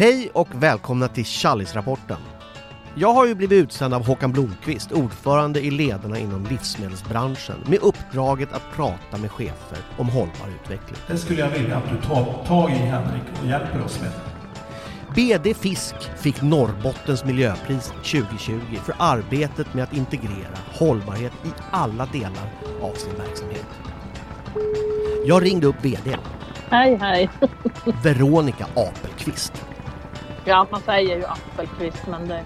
[0.00, 2.16] Hej och välkomna till Challisrapporten.
[2.94, 8.52] Jag har ju blivit utsänd av Håkan Blomqvist, ordförande i ledarna inom livsmedelsbranschen, med uppdraget
[8.52, 10.98] att prata med chefer om hållbar utveckling.
[11.06, 14.12] Det skulle jag vilja att du tar tag i Henrik och hjälper oss med.
[15.14, 22.52] BD Fisk fick Norrbottens miljöpris 2020 för arbetet med att integrera hållbarhet i alla delar
[22.82, 23.66] av sin verksamhet.
[25.26, 26.16] Jag ringde upp VD,
[26.70, 27.30] Hej, hej.
[28.02, 29.69] Veronica Apelqvist.
[30.44, 32.44] Ja, man säger ju Appelqvist, men det...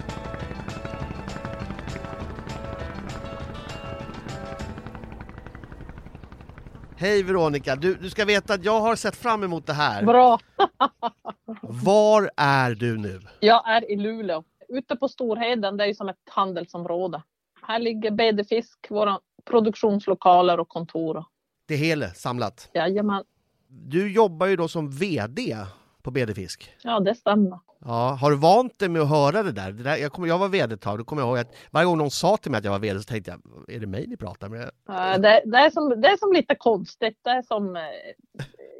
[6.96, 10.04] Hej Veronica, du, du ska veta att jag har sett fram emot det här.
[10.04, 10.38] Bra.
[11.62, 13.20] Var är du nu?
[13.40, 14.44] Jag är i Luleå.
[14.68, 17.22] Ute på Storheden, det är ju som ett handelsområde.
[17.62, 21.24] Här ligger BD Fisk, våra produktionslokaler och kontor.
[21.66, 22.70] Det hela samlat.
[22.74, 23.24] Jajamän.
[23.68, 25.56] Du jobbar ju då som VD
[26.04, 26.74] på BD Fisk.
[26.82, 27.58] Ja, det stämmer.
[27.84, 29.72] Ja, har du vant dig med att höra det där?
[29.72, 31.86] Det där jag, kommer, jag var VD ett tag, då kommer jag ihåg att varje
[31.86, 33.40] gång någon sa till mig att jag var VD så tänkte jag,
[33.76, 34.62] är det mig ni pratar med?
[34.62, 37.18] Eh, Det, det, är som, det är som lite konstigt.
[37.22, 37.82] Det är som, eh,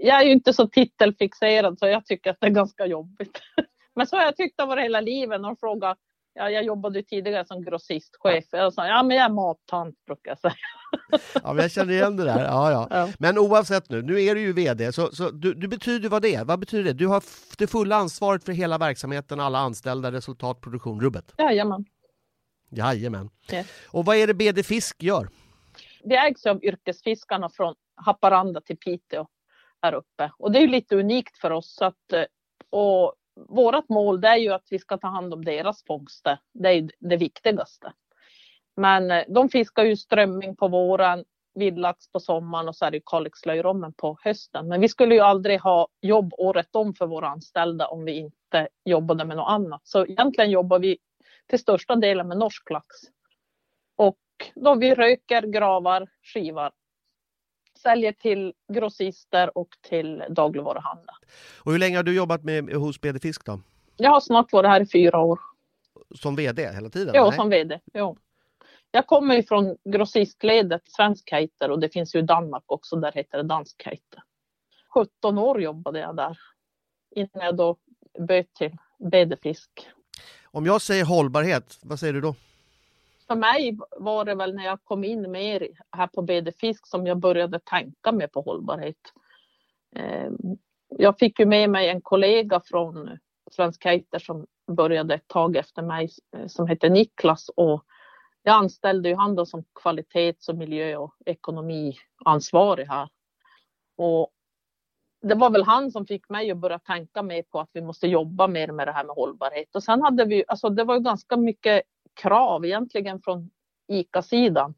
[0.00, 3.40] jag är ju inte så titelfixerad så jag tycker att det är ganska jobbigt.
[3.94, 5.40] Men så har jag tyckt över hela livet.
[5.40, 5.96] Någon frågar,
[6.34, 8.44] ja, jag jobbade tidigare som grossistchef.
[8.50, 10.54] Jag sa, ja men jag är mattant brukar jag säga.
[11.34, 12.44] Ja, men jag känner igen det där.
[12.44, 12.86] Ja, ja.
[12.90, 13.08] Ja.
[13.18, 16.34] Men oavsett nu, nu är du ju VD, så, så du, du betyder vad det
[16.34, 16.44] är?
[16.44, 16.92] Vad betyder det?
[16.92, 17.22] Du har
[17.58, 21.32] det fulla ansvaret för hela verksamheten, alla anställda, resultat, produktion, rubbet?
[21.38, 21.84] Jajamän.
[22.70, 23.30] Jajamän.
[23.50, 23.64] Ja.
[23.86, 25.28] Och vad är det BD Fisk gör?
[26.04, 29.26] Vi ägs av yrkesfiskarna från Haparanda till Piteå
[29.82, 30.30] här uppe.
[30.38, 31.74] Och det är ju lite unikt för oss.
[31.74, 32.24] Så att, eh,
[32.70, 33.14] och
[33.48, 36.38] vårt mål är ju att vi ska ta hand om deras fångster.
[36.52, 37.92] Det är det viktigaste.
[38.76, 43.00] Men eh, de fiskar ju strömming på våren, vildlax på sommaren och så är det
[43.06, 44.68] kalixlöjrommen på hösten.
[44.68, 48.68] Men vi skulle ju aldrig ha jobb året om för våra anställda om vi inte
[48.84, 49.80] jobbade med något annat.
[49.84, 50.98] Så egentligen jobbar vi
[51.46, 52.86] till största delen med norsk lax.
[53.96, 54.18] Och
[54.54, 56.72] då vi röker, gravar, skivar.
[57.82, 61.16] Säljer till grossister och till dagligvaruhandeln.
[61.58, 63.60] Och hur länge har du jobbat med, hos BD Fisk då?
[63.96, 65.40] Jag har snart varit här i fyra år.
[66.14, 67.14] Som VD hela tiden?
[67.22, 67.32] Nej?
[67.32, 67.80] som vd.
[67.94, 68.16] Jo.
[68.94, 73.38] Jag kommer ifrån grossistledet Svensk Kiter och det finns ju i Danmark också, där heter
[73.38, 74.22] det Dansk Kiter.
[74.94, 76.38] 17 år jobbade jag där
[77.16, 77.76] innan jag då
[78.18, 79.70] bytte till BD Fisk.
[80.44, 82.34] Om jag säger hållbarhet, vad säger du då?
[83.26, 87.06] För mig var det väl när jag kom in mer här på BD Fisk som
[87.06, 89.12] jag började tänka mer på hållbarhet.
[89.96, 90.30] Eh,
[90.88, 93.18] Jag fick ju med mig en kollega från
[93.50, 97.84] Svensk Kiter som började ett tag efter mig eh, som heter Niklas och
[98.46, 103.08] jag anställde ju han då som kvalitets och miljö och ekonomiansvarig här.
[103.96, 104.30] Och
[105.22, 108.06] det var väl han som fick mig att börja tänka mer på att vi måste
[108.06, 109.74] jobba mer med det här med hållbarhet.
[109.74, 111.82] Och sen hade vi, alltså det var ju ganska mycket
[112.14, 113.50] krav egentligen från
[113.88, 114.74] ICA-sidan.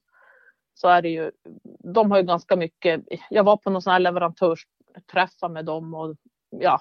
[0.75, 1.31] Så är det ju,
[1.79, 6.17] de har ju ganska mycket, jag var på någon sån här leverantörsträffar med dem och
[6.51, 6.81] ja,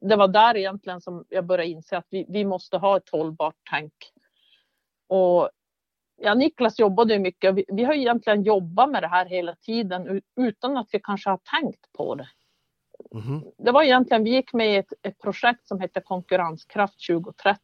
[0.00, 3.56] det var där egentligen som jag började inse att vi, vi måste ha ett hållbart
[3.70, 3.92] tänk.
[5.08, 5.50] Och
[6.16, 7.54] ja, Niklas jobbade mycket.
[7.54, 11.40] Vi, vi har egentligen jobbat med det här hela tiden utan att vi kanske har
[11.60, 12.28] tänkt på det.
[13.12, 13.44] Mhm.
[13.58, 17.60] Det var egentligen, vi gick med i ett, ett projekt som heter Konkurrenskraft 2030.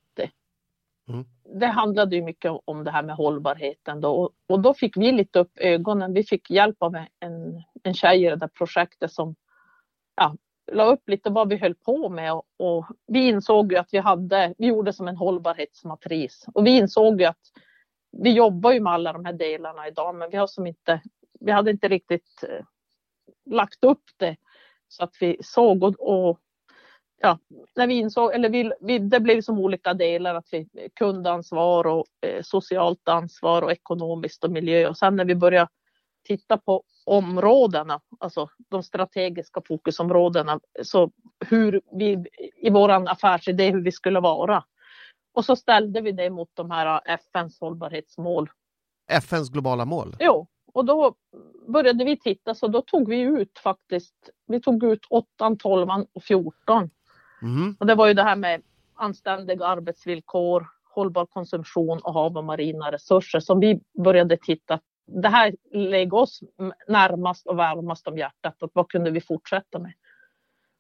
[1.08, 1.24] Mm.
[1.60, 5.12] Det handlade ju mycket om det här med hållbarheten då och, och då fick vi
[5.12, 6.14] lite upp ögonen.
[6.14, 9.34] Vi fick hjälp av en, en tjej i det där projektet som
[10.16, 10.36] ja,
[10.72, 13.98] la upp lite vad vi höll på med och, och vi insåg ju att vi
[13.98, 17.50] hade, vi gjorde som en hållbarhetsmatris och vi insåg ju att
[18.12, 21.00] vi jobbar ju med alla de här delarna idag men vi har som inte,
[21.40, 22.64] vi hade inte riktigt eh,
[23.44, 24.36] lagt upp det
[24.88, 26.40] så att vi såg och, och
[27.22, 27.38] ja,
[27.74, 31.86] när vi insåg, eller vi, vi, det blev som olika delar, att vi eh, kundansvar
[31.86, 34.88] och eh, socialt ansvar och ekonomiskt och miljö.
[34.88, 35.68] Och sen när vi började
[36.24, 41.10] titta på områdena, alltså de strategiska fokusområdena, så
[41.46, 42.24] hur vi
[42.56, 44.64] i våran affärsidé hur vi skulle vara.
[45.32, 48.50] Och så ställde vi det mot de här FNs hållbarhetsmål.
[49.10, 50.16] FNs globala mål?
[50.18, 51.14] Jo, och då
[51.68, 56.22] började vi titta så då tog vi ut faktiskt, vi tog ut 8, 12 och
[56.22, 56.90] 14.
[57.42, 57.76] Mhm.
[57.80, 58.62] Och det var ju det här med
[58.94, 64.80] anständiga arbetsvillkor, hållbar konsumtion och hav och marina resurser som vi började titta.
[65.06, 66.40] Det här lägger oss
[66.88, 68.62] närmast och varmast om hjärtat.
[68.62, 69.92] Att vad kunde vi fortsätta med?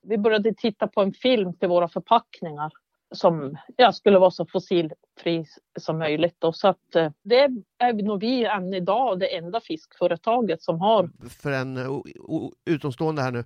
[0.02, 2.72] Vi började titta på en film till våra förpackningar
[3.12, 5.46] som ja, skulle vara så fossilfri
[5.78, 6.36] som möjligt.
[6.38, 6.52] Då.
[6.52, 7.48] Så att, eh, det
[7.78, 11.10] är nog vi än idag det enda fiskföretaget som har
[11.42, 13.44] För en o, o, utomstående här nu,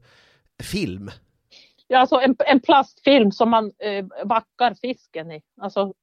[0.63, 1.11] film.
[1.89, 5.43] Ja, alltså en, en plastfilm som man eh, vackar fisken i.
[5.61, 5.95] Alltså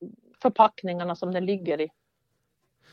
[0.42, 1.89] förpackningarna som den ligger i.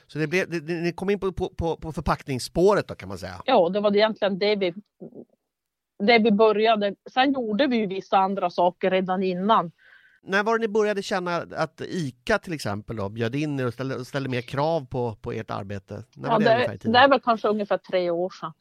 [0.06, 3.42] Så det blev, det, ni kom in på, på, på förpackningsspåret då kan man säga?
[3.44, 4.74] Ja, det var egentligen det vi,
[5.98, 6.94] det vi började.
[7.10, 9.72] Sen gjorde vi ju vissa andra saker redan innan.
[10.22, 13.72] När var det ni började känna att ICA till exempel då, bjöd in er och
[13.72, 16.04] ställde, ställde mer krav på, på ert arbete?
[16.16, 18.52] När ja, var det, det, det är väl kanske ungefär tre år sedan.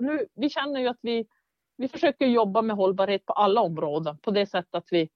[0.00, 1.26] Nu, vi känner ju att vi,
[1.76, 5.08] vi försöker jobba med hållbarhet på alla områden på det sättet att vi,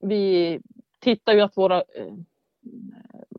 [0.00, 0.60] vi
[0.98, 2.14] tittar ju att våra eh,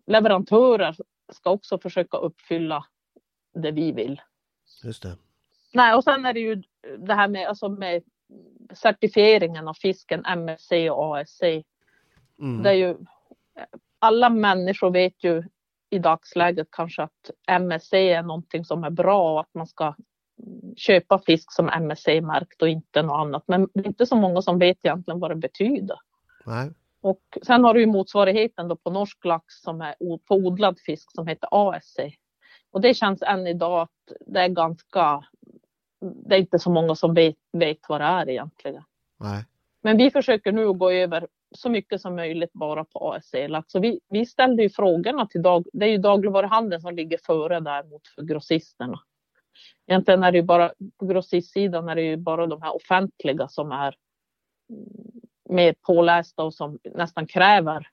[0.06, 0.96] leverantörer
[1.34, 2.86] ska också försöka uppfylla
[3.54, 4.22] det vi vill.
[4.84, 5.18] Just det.
[5.74, 6.64] Nej, och sen är det ju
[6.98, 8.04] det här med, alltså med
[8.74, 11.42] certifieringen av fisken MSC och ASC.
[12.40, 12.64] Mm.
[12.64, 12.98] Det är ju,
[14.00, 15.44] alla människor vet ju
[15.90, 19.96] i dagsläget kanske att MSC är någonting som är bra och att man ska
[20.78, 23.44] köpa fisk som MSC-märkt och inte något annat.
[23.48, 25.98] Men det är inte så många som vet egentligen vad det betyder.
[26.46, 26.72] Nej.
[27.02, 31.12] Och sen har du ju motsvarigheten då på norsk lax som är på odlad fisk
[31.12, 31.98] som heter ASC.
[32.72, 35.26] Och det känns än idag att det är ganska,
[36.02, 38.84] det är inte så många som vet, vet vad det är egentligen.
[39.20, 39.46] Nej.
[39.82, 43.72] Men vi försöker nu gå över så mycket som möjligt bara på ASC-lax.
[43.72, 47.60] Så vi, vi ställde ju frågorna till dag, det är ju dagligvaruhandeln som ligger före
[47.60, 49.00] däremot för grossisterna.
[49.88, 53.72] Egentligen är det ju bara, på grossistsidan är det ju bara de här offentliga som
[53.72, 53.96] är
[55.50, 57.88] mer pålästa och som nästan kräver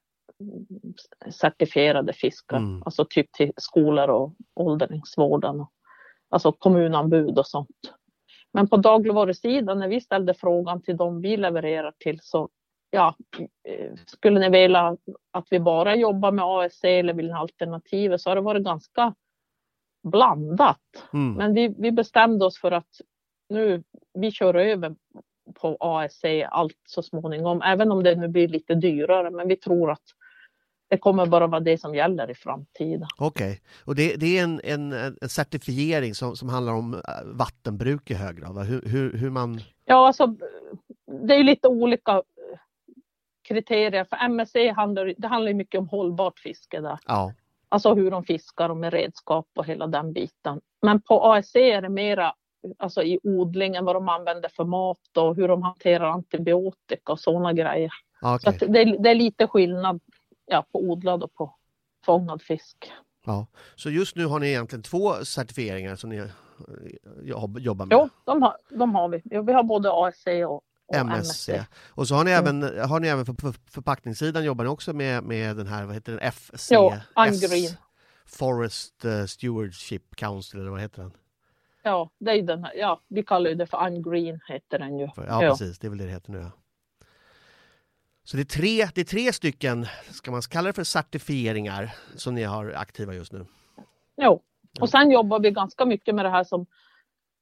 [1.31, 2.57] certifierade fiskar.
[2.57, 2.83] Mm.
[2.83, 5.67] Alltså typ till skolor och åldringsvården.
[6.29, 7.95] Alltså kommunanbud och sånt.
[8.53, 12.49] Men på dagligvarusidan när vi ställde frågan till dem vi levererar till så
[12.91, 13.15] ja,
[13.65, 14.97] eh, skulle ni vilja
[15.31, 18.65] att vi bara jobbar med ASC eller vill ni ha alternativ så har det varit
[18.65, 19.15] ganska
[20.03, 20.81] blandat.
[21.13, 21.35] Mm.
[21.35, 23.01] Men vi, vi bestämde oss för att
[23.49, 23.83] nu
[24.15, 24.97] vi kör över
[25.55, 29.31] på ASC allt så småningom, även om det nu blir lite dyrare.
[29.31, 30.03] Men vi tror att
[30.89, 33.09] det kommer bara vara det som gäller i framtiden.
[33.19, 38.11] Okej, och det, det är en, en, en certifiering som, som handlar om äh, vattenbruk
[38.11, 38.67] i hög grad?
[38.67, 39.61] Hur, hur, hur man...
[39.85, 40.35] Ja, alltså
[41.27, 42.23] det är lite olika eh,
[43.49, 44.05] kriterier.
[44.05, 46.99] För MSC handlar det handlar mycket om hållbart fiske där.
[47.07, 47.33] Ja,
[47.69, 50.61] Alltså hur de fiskar och med redskap och hela den biten.
[50.83, 52.35] Men på ASC är det mera
[52.79, 57.53] alltså i odlingen, vad de använder för mat och hur de hanterar antibiotika och sådana
[57.53, 57.91] grejer.
[58.21, 60.01] ja Så det, det är lite skillnad
[60.49, 61.55] ja, på odlad och på
[62.05, 62.93] fångad fisk.
[63.27, 63.47] Ja.
[63.77, 66.27] Så just nu har ni egentligen två certifieringar som ni eh,
[67.23, 67.95] jobb- jobbar med?
[67.95, 69.23] Jo, de har, de har vi.
[69.25, 70.53] Ja, Vi har både ASC och,
[70.87, 71.49] och MSC.
[71.53, 71.67] MSC.
[71.89, 72.63] Och så har ni Mm.
[72.63, 75.95] även, har ni även för, för förpackningssidan jobbar ni också med, med den här, vad
[75.95, 76.69] heter den, FC?
[76.73, 77.77] Jo, Ungreen.
[78.27, 81.13] Forest eh, Stewardship Council eller vad heter den?
[81.83, 85.09] Ja, det är den här, ja, vi kallar det för Ungreen heter den ju.
[85.09, 86.39] För- Ja, precis, det är väl det det heter nu.
[86.39, 86.51] Ja.
[88.31, 92.35] Så det är, tre, det är tre stycken, ska man kalla det för certifieringar, som
[92.35, 93.47] ni har aktiva just nu?
[94.17, 94.43] Jo.
[94.81, 96.67] Och sen jobbar vi ganska mycket med det här som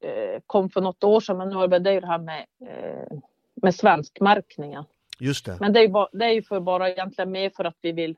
[0.01, 3.19] eh, kom för något år sedan, men nu är det ju det här med, eh,
[3.55, 4.85] med svenskmärkningen.
[5.19, 5.57] Just det.
[5.61, 8.17] Men det är, bara, det är ju för bara egentligen mer för att vi vill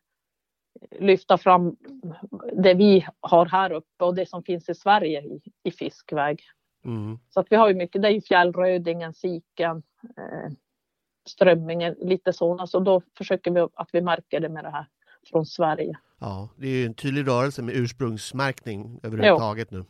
[0.98, 1.76] lyfta fram
[2.52, 6.42] det vi har här uppe och det som finns i Sverige i, i fiskväg.
[6.84, 7.18] Mm.
[7.30, 9.82] Så att vi har ju mycket, det är ju fjällrödingen, siken,
[10.16, 10.52] eh,
[11.28, 12.66] strömmingen, lite sådana.
[12.66, 14.86] Så då försöker vi att vi märker det med det här
[15.30, 15.98] från Sverige.
[16.20, 19.84] Ja, det är ju en tydlig rörelse med ursprungsmärkning överhuvudtaget nu.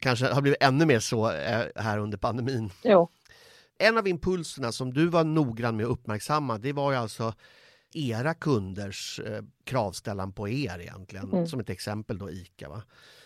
[0.00, 2.70] Kanske har blivit ännu mer så eh, här under pandemin.
[2.84, 3.08] Jo,
[3.78, 7.34] En av impulserna som du var noggrann med att uppmärksamma, det var ju alltså
[7.94, 11.46] era kunders eh, kravställan på er egentligen, Mm.
[11.46, 12.68] som ett exempel då ICA.
[12.68, 12.82] Va?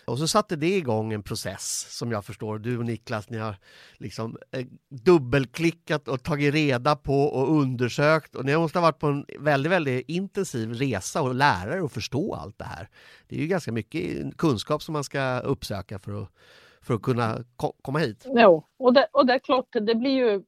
[0.09, 3.55] Och så satte det igång en process som jag förstår, du och Niklas, ni har
[3.97, 9.07] liksom eh, dubbelklickat och tagit reda på och undersökt och ni måste ha varit på
[9.07, 12.89] en väldigt, väldigt intensiv resa och lära er att förstå allt det här.
[13.27, 16.29] Det är ju ganska mycket kunskap som man ska uppsöka för att,
[16.81, 18.25] för att kunna ko- komma hit.
[18.25, 18.65] jo.
[18.79, 20.43] Och, det, och det är klart, det blir ju...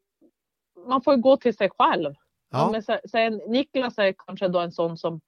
[0.88, 2.14] Man får ju gå till sig själv.
[2.52, 2.60] Ja.
[2.60, 5.22] Ja, men sen, sen, Niklas är kanske då en sån som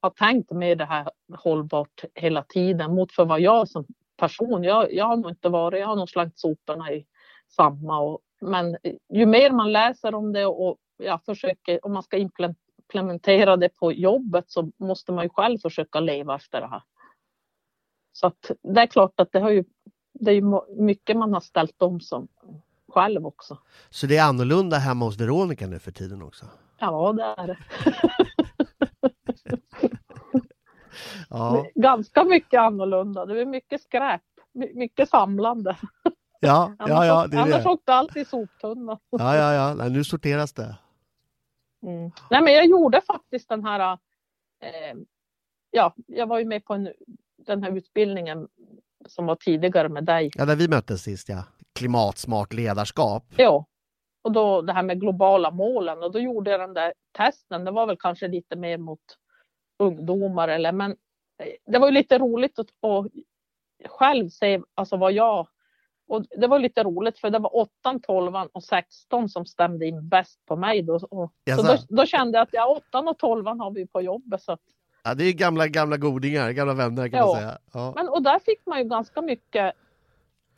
[0.00, 3.86] har tänkt med det här hållbart hela tiden mot för vad jag som
[4.16, 7.06] person, jag, jag har nog inte varit, jag har nog slängt soporna i
[7.48, 8.76] samma och, men
[9.08, 13.68] ju mer man läser om det och jag försöker, om man ska imple- implementera det
[13.68, 16.82] på jobbet så måste man ju själv försöka leva efter det här.
[18.12, 19.64] Så att det är klart att det har ju,
[20.12, 22.28] det är ju mycket man har ställt om som
[22.88, 23.58] själv också.
[23.90, 26.46] så det är annorlunda hemma hos Veronica nu för tiden också?
[26.78, 27.58] Ja, det är det.
[31.30, 33.26] Ja, Ganska mycket annorlunda.
[33.26, 34.22] Det är mycket skräp,
[34.54, 35.76] my- mycket samlande.
[36.40, 37.70] Ja, ja, ja, det är Annars det.
[37.70, 38.98] åkte allt i soptunnan.
[39.10, 39.74] Ja, ja, ja.
[39.74, 40.76] Nej, nu sorteras det.
[41.82, 42.10] Mm.
[42.30, 43.92] Nej, men jag gjorde faktiskt den här.
[44.62, 44.96] Eh,
[45.70, 46.92] ja, jag var ju med på en,
[47.46, 48.48] den här utbildningen
[49.08, 50.30] som var tidigare med dig.
[50.34, 51.44] Ja, där vi möttes sist, ja.
[51.74, 53.24] Klimatsmart ledarskap.
[53.36, 53.66] Ja,
[54.22, 57.64] och då det här med globala målen och då gjorde jag den där testen.
[57.64, 59.00] Det var väl kanske lite mer mot
[59.78, 60.90] ungdomar eller men
[61.38, 63.06] eh, det var ju lite roligt att, att
[63.90, 65.48] själv se alltså vad jag
[66.08, 67.70] och det var lite roligt för det var 8,
[68.02, 70.94] 12 och 16 som stämde in bäst på mig då.
[70.94, 74.42] Och, så då, då, kände jag att ja, 8 och 12 har vi på jobbet.
[74.42, 74.60] Så att,
[75.04, 77.26] ja, det är gamla, gamla godingar, gamla vänner kan ja.
[77.26, 77.58] man säga.
[77.72, 77.92] Ja.
[77.96, 79.74] Men, och där fick man ju ganska mycket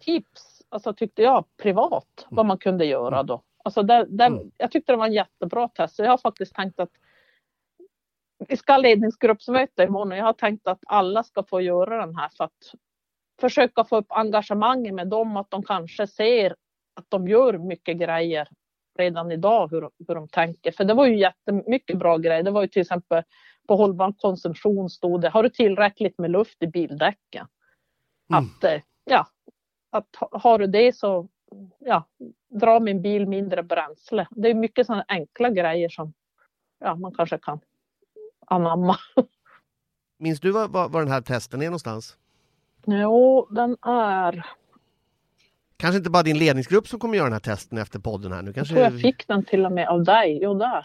[0.00, 3.42] tips, alltså tyckte jag, privat, vad man kunde göra då.
[3.64, 4.50] Alltså det, det, mm.
[4.56, 5.96] Jag tyckte det var en jättebra test.
[5.96, 6.90] Så jag har faktiskt tänkt att
[8.48, 12.16] vi ska ha ledningsgruppsmöte imorgon och jag har tänkt att alla ska få göra den
[12.16, 12.72] här för att
[13.40, 16.56] försöka få upp engagemanget med dem, att de kanske ser
[16.94, 18.48] att de gör mycket grejer
[18.98, 20.72] redan idag, hur, hur de tänker.
[20.72, 22.42] För det var ju jättemycket bra grejer.
[22.42, 23.22] Det var ju till exempel
[23.68, 27.46] på hållbar konsumtion stod det, har du tillräckligt med luft i bildäcken?
[28.32, 28.44] Mm.
[28.44, 29.26] Att, eh, ja,
[29.90, 31.28] att har du det så
[31.78, 32.04] ja,
[32.48, 34.26] dra min bil mindre bränsle.
[34.30, 36.12] Det är mycket sådana enkla grejer som
[36.80, 37.60] ja, man kanske kan
[38.50, 38.96] anamma.
[40.18, 42.16] Minns du var, var, var den här testen är någonstans?
[42.86, 44.46] Jo, den är...
[45.76, 48.52] Kanske inte bara din ledningsgrupp som kommer göra den här testen efter podden här nu.
[48.52, 48.74] Kanske...
[48.74, 50.38] Jag tror jag fick den till och med av dig.
[50.42, 50.84] Jo, där.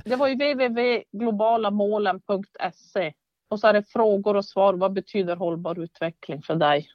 [0.04, 3.12] Det var ju www.globalamålen.se
[3.48, 4.74] och så är det frågor och svar.
[4.74, 6.88] Vad betyder hållbar utveckling för dig?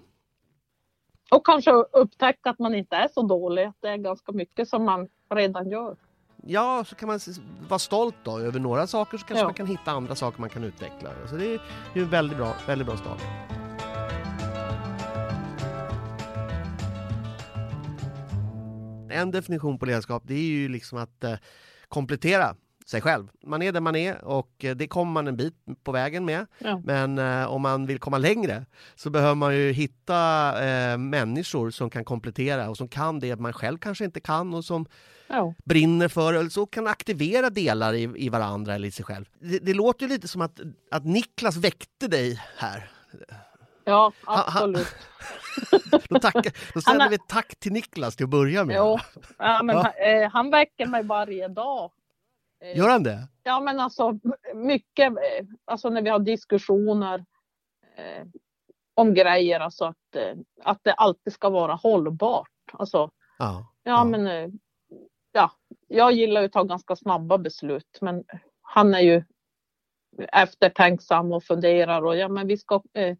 [1.31, 4.85] Och kanske upptäcka att man inte är så dålig, att det är ganska mycket som
[4.85, 5.97] man redan gör
[6.47, 7.21] ja, så kan man
[7.69, 9.45] vara stolt då över några saker så kanske ja.
[9.45, 11.11] man kan hitta andra saker man kan utveckla.
[11.27, 11.61] Så det är
[11.95, 13.21] ju en väldigt bra, väldigt bra start.
[19.15, 21.35] En definition på ledarskap det är ju liksom att eh,
[21.89, 22.55] komplettera
[22.87, 23.29] sig själv.
[23.47, 25.55] Man är där man är och eh, det kommer man en bit
[25.85, 26.47] på vägen med.
[26.59, 26.83] Ja.
[26.85, 31.91] Men eh, om man vill komma längre så behöver man ju hitta eh, människor som
[31.91, 34.87] kan komplettera och som kan det man själv kanske inte kan och som
[35.29, 35.55] ja.
[35.65, 39.25] brinner för eller så kan aktivera delar i, i varandra eller i sig själv.
[39.41, 42.91] Det, det låter ju lite som att, att Niklas väckte dig här.
[43.85, 44.87] Ja, absolut.
[46.09, 48.77] då, tacka, då sänder vi ett tack till Niklas till att börja med.
[48.77, 48.99] Jo,
[49.39, 49.83] ja, men ja.
[49.83, 51.91] Han, eh, han väcker mig varje dag
[52.65, 53.29] Eh, Gör han det?
[53.43, 54.19] Ja, men alltså
[54.55, 57.25] mycket, eh, alltså när vi har diskussioner
[57.97, 58.27] eh,
[58.95, 60.17] om grejer, alltså att,
[60.65, 62.49] att det alltid ska vara hållbart.
[62.73, 64.53] Alltså, ja, ja, men
[65.33, 65.51] ja,
[65.89, 68.25] jag gillar ju att ta ganska snabba beslut, men
[68.63, 69.25] han är ju
[70.33, 73.17] eftertänksam och funderar och ja, men vi ska eh,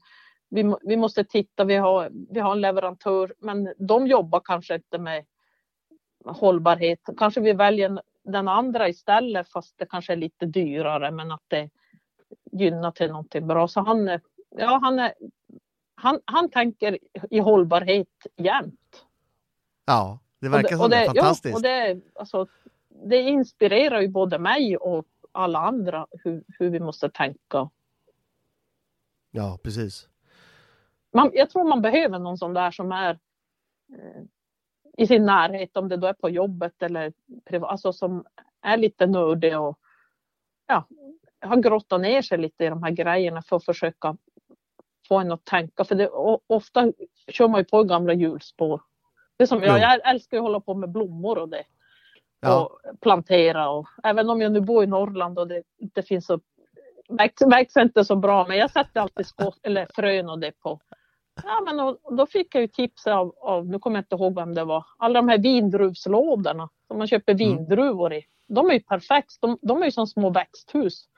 [0.49, 4.99] vi, vi måste titta, vi har, vi har en leverantör, men de jobbar kanske inte
[4.99, 5.25] med
[6.25, 7.01] hållbarhet.
[7.17, 11.71] Kanske vi väljer den andra istället fast det kanske är lite dyrare men att det
[12.53, 13.69] gynnar till någonting bra.
[13.69, 14.21] Så han,
[14.51, 15.15] ja, han, är,
[15.95, 16.99] han, han tänker
[17.31, 19.05] i hållbarhet jämt.
[19.85, 21.07] Ja, det verkar som det, det.
[21.07, 21.53] Fantastiskt.
[21.53, 22.47] Ja, och det, alltså,
[22.89, 27.71] det inspirerar ju både mig och alla andra hur, hur vi måste tänka.
[29.31, 30.09] Ja, precis.
[31.15, 33.19] Man, jag tror man behöver någon sån där som är
[33.93, 34.23] eh,
[34.97, 37.13] i sin närhet, om det då är på jobbet eller
[37.45, 38.25] privat, alltså som
[38.63, 39.79] är lite nördig och
[40.67, 40.89] ja,
[41.41, 44.17] har grottat ner sig lite i de här grejerna för att försöka
[45.09, 45.85] få en att tänka.
[45.85, 46.09] För det,
[46.47, 46.93] ofta
[47.29, 48.83] kör man ju på gamla hjulspår.
[49.37, 51.65] Det som, jag, jag älskar att hålla på med blommor och det.
[52.41, 52.65] Ja.
[52.65, 56.41] Och plantera och även om jag nu bor i Norrland och det inte finns så
[57.47, 60.81] växer inte så bra men jag sätter alltid skott, eller frön och det på
[61.43, 64.35] Ja, men och, då fick jag ju tips av, av, nu kommer jag inte ihåg
[64.35, 67.39] vem det var, alla de här vindruvslådorna som man köper mm.
[67.39, 68.23] vindruvor i.
[68.49, 71.09] De är ju perfekt, de, de är ju som små växthus.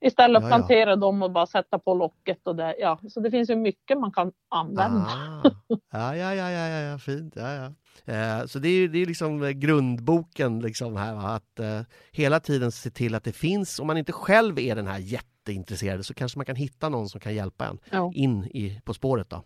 [0.00, 0.54] Istället Ja, för ja.
[0.56, 2.74] att plantera dem och bara sätta på locket och det.
[2.78, 5.06] Ja, så det finns ju mycket man kan använda.
[5.06, 5.50] Ah.
[5.90, 7.32] Ja, ja, ja, ja, ja, ja, fint.
[7.36, 7.72] Ja, ja.
[8.14, 11.22] Eh, så det är det är liksom eh, grundboken liksom här, va?
[11.22, 11.80] att eh,
[12.12, 16.04] hela tiden se till att det finns, om man inte själv är den här jätteintresserade
[16.04, 18.12] så kanske man kan hitta någon som kan hjälpa en Ja.
[18.14, 19.30] in i, på spåret.
[19.30, 19.36] Då.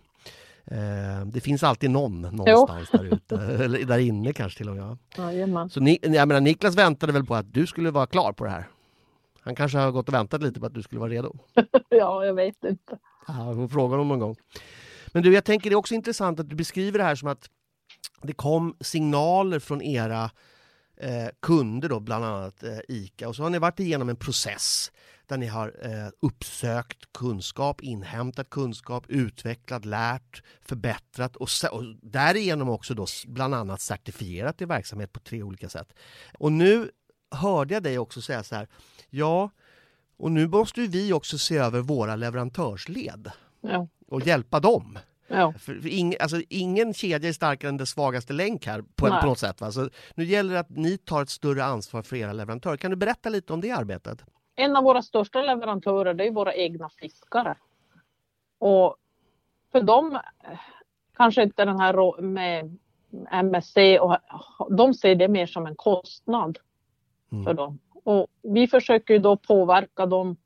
[0.66, 4.98] Eh, det finns alltid någon någonstans där ute, eller där inne kanske till och med.
[5.18, 5.70] Jajamän.
[5.70, 8.50] Så ni, jag menar, Niklas väntade väl på att du skulle vara klar på det
[8.50, 8.68] här?
[9.44, 11.38] Han kanske har gått och väntat lite på att du skulle vara redo.
[11.88, 12.98] Ja, jag vet inte.
[13.26, 14.36] Ja, vi får fråga honom någon gång.
[15.12, 17.50] Men du, jag tänker det är också intressant att du beskriver det här som att
[18.22, 20.30] det kom signaler från era
[20.96, 24.92] eh, kunder, då, bland annat eh, ICA, och så har ni varit igenom en process
[25.26, 32.94] där ni har eh, uppsökt kunskap, inhämtat kunskap, utvecklat, lärt, förbättrat och, och därigenom också
[32.94, 35.94] då bland annat certifierat er verksamhet på tre olika sätt.
[36.38, 36.90] Och nu
[37.32, 38.68] hörde jag dig också säga så här,
[39.10, 39.50] ja,
[40.16, 44.98] och nu måste ju vi också se över våra leverantörsled Ja, och hjälpa dem.
[45.28, 45.54] ja.
[45.58, 49.20] För, ing, alltså, ingen kedja är starkare än dess svagaste länk här på, Nej.
[49.20, 49.60] på något sätt.
[49.60, 49.72] Va?
[49.72, 52.76] Så nu gäller det att ni tar ett större ansvar för era leverantörer.
[52.76, 54.24] Kan du berätta lite om det arbetet?
[54.54, 57.56] En av våra största leverantörer det är våra egna fiskare.
[58.58, 58.96] Och
[59.72, 60.58] för dem eh,
[61.16, 62.78] kanske inte den här med
[63.32, 64.18] MSC och
[64.76, 66.58] de ser det mer som en kostnad
[67.32, 67.44] Mm.
[67.44, 67.78] för dem.
[68.04, 70.36] Och vi försöker då påverka dem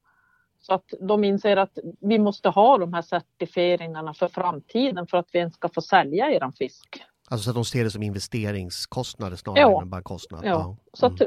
[0.60, 5.28] så att de inser att vi måste ha de här certifieringarna för framtiden för att
[5.32, 7.02] vi ens ska få sälja eran fisk.
[7.30, 9.82] Alltså så att de ser det som investeringskostnader snarare Ja.
[9.82, 10.40] än bara kostnad.
[10.44, 11.22] Ja, så att,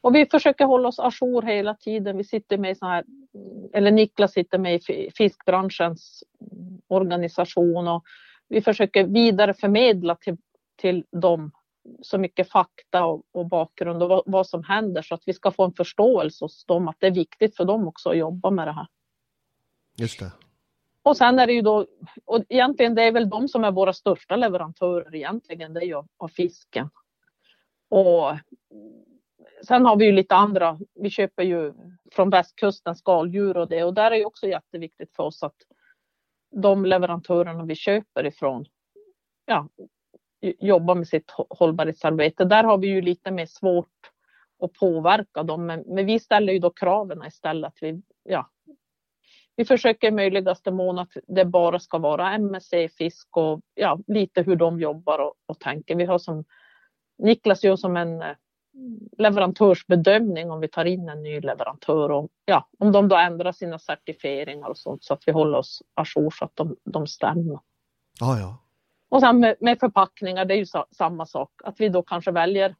[0.00, 2.16] och vi försöker hålla oss ajour hela tiden.
[2.16, 3.04] Vi sitter med så här,
[3.72, 6.24] eller Niklas sitter med i fi- fiskbranschens
[6.88, 8.04] organisation och
[8.48, 10.36] vi försöker vidareförmedla till,
[10.76, 11.50] till dem
[12.02, 15.50] så mycket fakta och, och bakgrund och vad, vad som händer så att vi ska
[15.50, 18.68] få en förståelse hos dem att det är viktigt för dem också att jobba med
[18.68, 18.86] det här.
[19.96, 20.32] Just det.
[21.02, 21.86] Och sen är det ju då,
[22.24, 26.02] och egentligen det är väl de som är våra största leverantörer egentligen, det är ju
[26.16, 26.90] av fisken.
[27.88, 28.38] Och
[29.66, 31.72] sen har vi ju lite andra, vi köper ju
[32.12, 35.56] från västkusten skaldjur och det och där är ju också jätteviktigt för oss att
[36.50, 38.66] de leverantörerna vi köper ifrån,
[39.44, 39.68] ja,
[40.58, 42.44] jobba med sitt hållbarhetsarbete.
[42.44, 44.10] Där har vi ju lite mer svårt
[44.62, 47.68] att påverka dem, men, men vi ställer ju då kraven istället.
[47.68, 48.50] Att vi, ja,
[49.56, 54.56] vi försöker i möjligaste mån att det bara ska vara MSC-fisk och ja, lite hur
[54.56, 55.96] de jobbar och, och tänker.
[55.96, 56.44] Vi har som
[57.18, 58.36] Niklas gör som en eh,
[59.18, 63.78] leverantörsbedömning om vi tar in en ny leverantör och ja, om de då ändrar sina
[63.78, 67.58] certifieringar och sånt så att vi håller oss ajour så att de, de stämmer.
[68.20, 68.63] Ja, ja.
[69.08, 71.50] Och sen med, med förpackningar, det är ju sa, samma sak.
[71.64, 72.74] Att vi då kanske väljer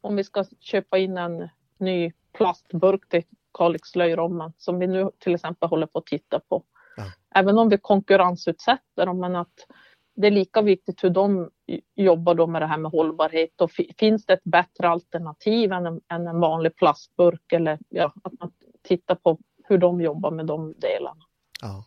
[0.00, 1.48] om vi ska köpa in en
[1.78, 3.22] ny plastburk till
[3.52, 6.64] Kalix löjrommen som vi nu till exempel håller på att titta på.
[6.96, 7.04] Ja.
[7.34, 9.66] Även om vi konkurrensutsätter dem, men att
[10.14, 11.50] det är lika viktigt hur de
[11.94, 15.86] jobbar då med det här med hållbarhet och fi- finns det ett bättre alternativ än
[15.86, 20.46] en, än en vanlig plastburk eller ja, att man tittar på hur de jobbar med
[20.46, 21.22] de delarna.
[21.62, 21.84] ja.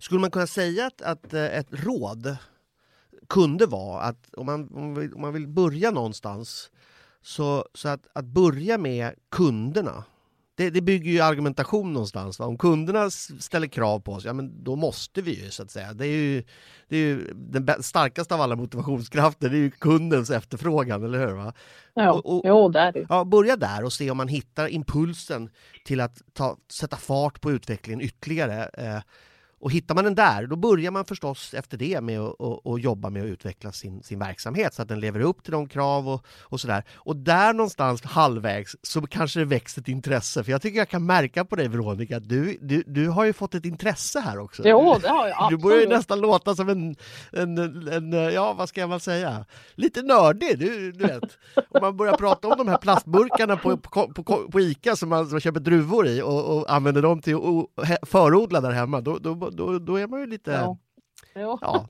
[0.00, 2.36] Skulle man kunna säga att, att eh, ett råd
[3.28, 6.70] kunde vara att om man, om man vill- om man vill börja någonstans
[7.22, 10.04] så, så att, att börja med kunderna
[10.54, 12.38] det, det bygger ju argumentation någonstans.
[12.38, 12.46] Va?
[12.46, 15.92] Om kunderna ställer krav på oss, ja men då måste vi ju så att säga.
[15.92, 16.44] Det är ju,
[16.88, 21.34] det är ju den starkaste av alla motivationskrafter, det är ju kundens efterfrågan, eller hur?
[21.34, 21.52] Va?
[21.94, 23.06] Ja, Och- och- jo, det är det.
[23.08, 25.50] Ja, börja där och se om man hittar impulsen
[25.84, 28.64] till att ta, sätta fart på utvecklingen ytterligare.
[28.64, 29.00] Eh,
[29.60, 32.80] och hittar man den där, då börjar man förstås efter det med att och, och
[32.80, 36.08] jobba med att utveckla sin, sin verksamhet så att den lever upp till de krav
[36.08, 36.84] och, och sådär.
[36.96, 40.44] Och där någonstans halvvägs så kanske det växer ett intresse.
[40.44, 43.32] För jag tycker jag kan märka på dig Veronica att du, du, du har ju
[43.32, 44.62] fått ett intresse här också.
[44.66, 45.98] Jo, det har jag Du börjar ju absolut.
[45.98, 46.96] nästan låta som en,
[47.32, 49.44] en, en, ja vad ska man säga,
[49.74, 51.38] lite nördig, du, du vet.
[51.56, 55.24] Om man börjar prata om de här plastburkarna på, på, på, på Ica som man,
[55.24, 59.18] som man köper druvor i och, och använder dem till att förodla där hemma, då,
[59.18, 60.50] då, då, då är man ju lite...
[60.52, 60.76] Ja.
[61.34, 61.88] Ja,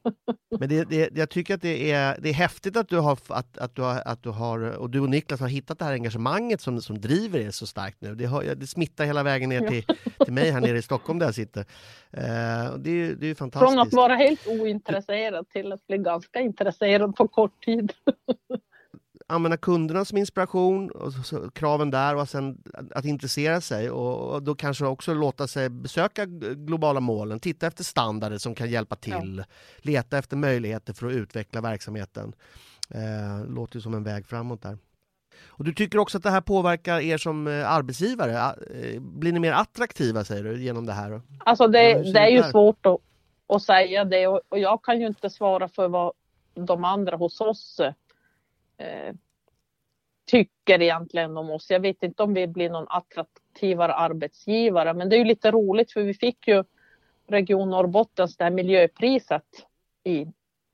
[0.61, 3.59] men det, det, jag tycker att det är, det är häftigt att du, har, att,
[3.59, 6.61] att, du har, att du har, och du och Niklas har hittat det här engagemanget
[6.61, 8.15] som, som driver er så starkt nu.
[8.15, 9.83] Det, har, det smittar hela vägen ner till,
[10.25, 11.61] till mig här nere i Stockholm där jag sitter.
[12.11, 13.73] Eh, och det, är- det är fantastiskt.
[13.73, 17.93] Från att vara helt ointresserad till att bli ganska intresserad på kort tid.
[19.31, 22.63] använda kunderna som inspiration, och så, kraven där och sen
[22.95, 27.85] att, intressera sig och, och då kanske också låta sig besöka globala målen, titta efter
[27.85, 29.45] standarder som kan hjälpa till,
[29.79, 32.33] leta efter möjligheter för att utveckla verksamheten.
[32.91, 34.79] Eh, låter ju som en väg framåt där.
[35.47, 38.33] Och du tycker också att det här påverkar er som eh, arbetsgivare?
[38.35, 41.21] Eh, blir ni mer attraktiva säger du genom det här?
[41.39, 42.99] Alltså det, det är ju svårt att,
[43.49, 46.13] att säga det och, och, jag kan ju inte svara för vad
[46.55, 47.81] de andra hos oss
[48.81, 49.15] eh,
[50.31, 51.71] tycker egentligen om oss.
[51.71, 55.93] Jag vet inte om vi blir någon attraktivare arbetsgivare men det är ju lite roligt
[55.93, 56.65] för vi fick ju
[57.29, 59.67] Region Norrbottens det här miljöpriset
[60.05, 60.27] i,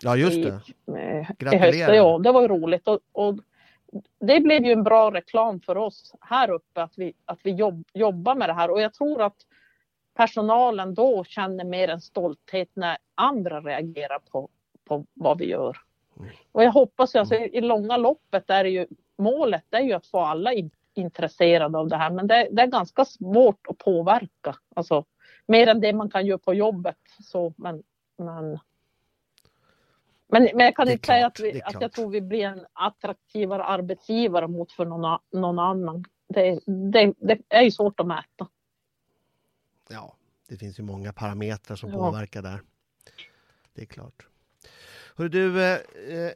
[0.03, 0.61] ja, just det.
[1.51, 1.79] i, i höst.
[1.79, 3.39] Ja, det var ju roligt och, och
[4.21, 7.85] det blev ju en bra reklam för oss här uppe att vi, att vi jobb,
[7.95, 9.37] jobbar med det här och jag tror att
[10.15, 14.49] personalen då känner mer en stolthet när andra reagerar på,
[14.85, 15.77] på vad vi gör.
[16.53, 18.87] Och jag hoppas ju, alltså, i långa loppet är ju
[19.19, 22.67] målet är ju att få alla in, intresserade av det här men det, det, är
[22.67, 24.57] ganska svårt att påverka.
[24.77, 25.05] Alltså,
[25.47, 26.99] mer än det man kan göra på jobbet.
[27.23, 27.83] Så, men,
[28.19, 28.59] men
[30.29, 32.67] men, men jag kan inte klart, säga att, vi, att jag tror vi blir en
[32.73, 36.05] attraktivare arbetsgivare mot för någon, någon annan.
[36.29, 38.49] Det, det, det, är ju svårt att mäta.
[39.89, 40.17] Ja,
[40.49, 41.97] det finns ju många parametrar som ja.
[41.97, 42.61] påverkar där.
[43.75, 44.27] Det är klart.
[45.17, 46.31] Hör du, eh, eh,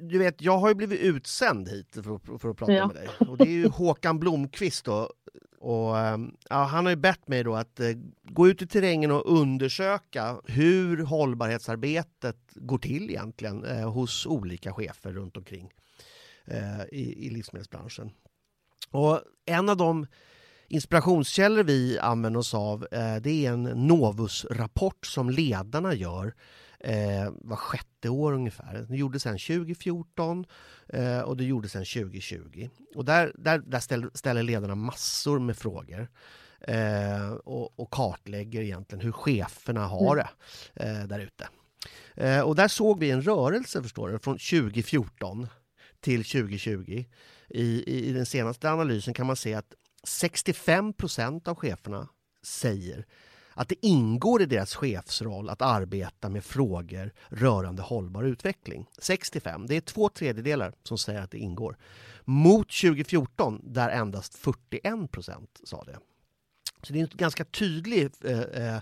[0.00, 2.86] du vet, jag har ju blivit utsänd hit för, för att prata ja.
[2.86, 3.08] med dig.
[3.28, 5.10] Och det är ju Håkan Blomqvist då,
[5.66, 7.90] och, ehm, ja, han har ju bett mig då att eh,
[8.22, 15.12] gå ut i terrängen och undersöka hur hållbarhetsarbetet går till egentligen eh, hos olika chefer
[15.12, 15.70] runt omkring
[16.44, 18.10] eh, i, i livsmedelsbranschen.
[18.90, 20.06] Och en av de
[20.68, 26.34] inspirationskällor vi använder oss av eh, det är en Novus-rapport som ledarna gör
[26.80, 28.86] eh, var sjätte år ungefär.
[28.88, 30.46] Det gjordes sen 2014
[30.88, 32.68] eh, och det gjordes sen 2020.
[32.94, 36.08] Och där, där, där ställer, ställer ledarna massor med frågor.
[36.60, 40.26] Eh, och, och, kartlägger egentligen hur cheferna har mm.
[40.74, 41.48] det eh, där ute.
[42.14, 45.48] Eh, och där såg vi en rörelse förstår du, från 2014
[46.00, 47.04] till 2020.
[47.48, 52.08] I, i, I den senaste analysen kan man se att 65 procent av cheferna
[52.42, 53.06] säger
[53.56, 58.86] att det ingår i deras chefsroll att arbeta med frågor rörande hållbar utveckling.
[58.98, 61.76] 65, det är två tredjedelar som säger att det ingår.
[62.24, 65.98] Mot 2014 där endast 41 procent sa det.
[66.82, 68.80] Så det är en ganska tydlig eh, eh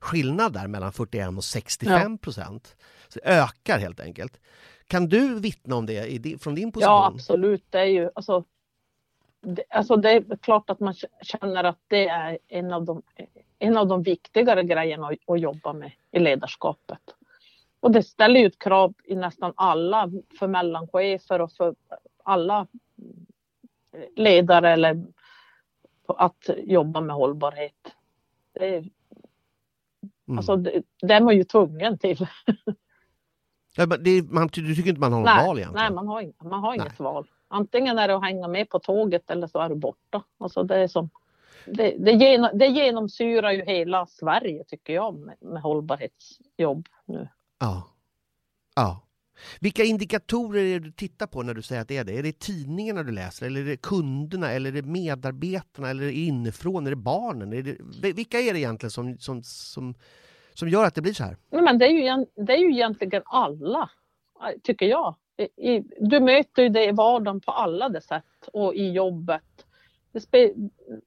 [0.00, 2.76] skillnad där mellan 41 och 65 procent.
[2.78, 2.84] Ja.
[3.08, 4.40] Så det ökar helt enkelt.
[4.86, 6.92] Kan du vittna om det från din position?
[6.92, 7.64] Ja, absolut.
[7.70, 8.44] Det är ju alltså,
[9.40, 13.02] det, alltså det är klart att man känner att det är en av de
[13.58, 17.00] en av de viktigare grejerna att, att jobba med i ledarskapet.
[17.80, 21.74] Och det ställer ju krav i nästan alla, för mellanchefer och för
[22.24, 22.66] alla
[24.16, 25.04] ledare eller
[26.06, 27.94] att jobba med hållbarhet.
[28.52, 30.38] Det, är, mm.
[30.38, 32.26] Alltså det, det, är man ju tvungen till.
[33.76, 35.84] Ja, det, man, du tycker inte man har något nej, val egentligen?
[35.84, 37.30] Nej, man har, man har inget val.
[37.48, 40.22] Antingen är det att hänga med på tåget eller så är du borta.
[40.38, 41.10] Alltså det är som
[41.66, 47.28] det, det, genom, det genomsyrar ju hela Sverige tycker jag med, med hållbarhetsjobb nu.
[47.58, 47.82] Ja.
[48.76, 49.02] ja.
[49.60, 52.18] Vilka indikatorer är det du tittar på när du säger att det är det?
[52.18, 56.06] Är det tidningarna du läser, eller är det kunderna, eller är det medarbetarna, eller är
[56.06, 57.52] det inifrån, är det barnen?
[57.52, 59.94] Är det, vilka är det egentligen som, som, som,
[60.54, 61.36] som gör att det blir så här?
[61.50, 63.90] Men det, är ju, det är ju egentligen alla,
[64.62, 65.14] tycker jag.
[66.00, 69.42] du möter ju det i vardagen på alla de sätt och i jobbet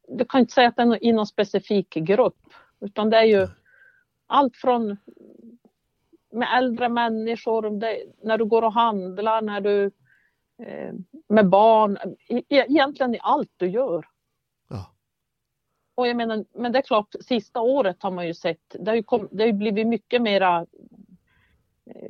[0.08, 2.38] du kan inte säga att det är i någon specifik grupp
[2.80, 3.48] utan det är ju
[4.28, 4.98] allt från
[6.32, 9.91] med äldre människor, det, när du går och handlar, när du
[10.63, 10.93] eh,
[11.28, 14.06] med barn, e, egentligen i allt du gör.
[14.69, 14.91] Ja.
[15.95, 18.95] Och jag menar, men det är klart, sista året har man ju sett, det har
[18.95, 20.65] ju, kom, det har ju blivit mycket mera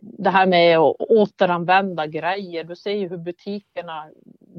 [0.02, 2.64] det här med att återanvända grejer.
[2.64, 4.10] Du ser ju hur butikerna,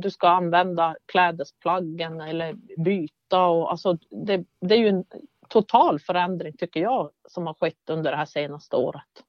[0.01, 5.05] du ska använda klädesplaggen eller byta och alltså det, det är ju en
[5.49, 9.25] total förändring tycker jag som har skett under det här senaste året.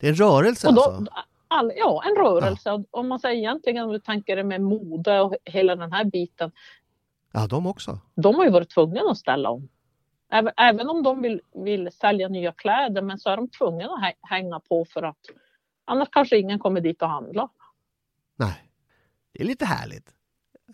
[0.00, 1.12] Det är en rörelse då, alltså?
[1.48, 2.70] All, ja, en rörelse.
[2.70, 2.84] Ja.
[2.90, 6.52] Om man säger egentligen om du tänker det med mode och hela den här biten.
[7.32, 7.98] Ja, de också.
[8.14, 9.68] De har ju varit tvungna att ställa om.
[10.30, 14.30] Även, även om de vill, vill sälja nya kläder men så är de tvungna att
[14.30, 15.20] hänga på för att
[15.84, 17.48] annars kanske ingen kommer dit och handla.
[18.36, 18.71] Nej,
[19.32, 20.14] det är lite härligt.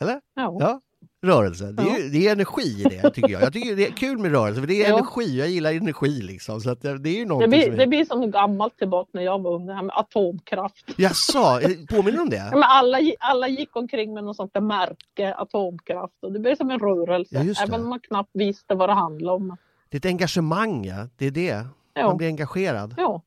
[0.00, 0.20] Eller?
[0.34, 0.56] Ja.
[0.60, 0.80] ja
[1.22, 1.72] rörelse.
[1.72, 2.08] Det är, ja.
[2.12, 3.42] det är energi i det, tycker jag.
[3.42, 4.98] Jag tycker det är kul med rörelse, för det är ja.
[4.98, 5.38] energi.
[5.38, 6.60] Jag gillar energi liksom.
[6.60, 7.76] Så att det, är ju det, blir, som är...
[7.76, 10.84] det blir som gammalt tillbaka när jag var ung, det här med atomkraft.
[10.96, 12.36] Jaså, påminner om det?
[12.36, 16.56] Ja, men alla, alla gick omkring med något sånt där märke, atomkraft, och det blir
[16.56, 19.56] som en rörelse, även om man knappt visste vad det handlade om.
[19.88, 21.08] Det är ett engagemang, ja.
[21.16, 21.66] Det är det.
[22.02, 22.94] Man blir engagerad.
[22.96, 23.22] Ja.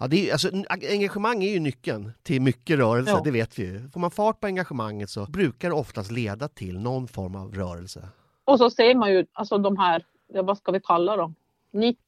[0.00, 3.20] Ja, det är, alltså, engagemang är ju nyckeln till mycket rörelse, Ja.
[3.24, 3.88] det vet vi ju.
[3.88, 8.08] Får man fart på engagemanget så brukar det oftast leda till någon form av rörelse.
[8.44, 11.34] Och så ser man ju alltså de här, ja, vad ska vi kalla dem,
[11.70, 11.98] 90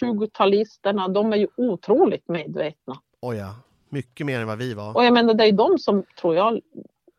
[0.00, 3.00] 20-talisterna, de är ju otroligt medvetna.
[3.20, 3.54] Oj ja,
[3.88, 4.96] mycket mer än vad vi var.
[4.96, 6.60] Och jag menar det är de som, tror jag,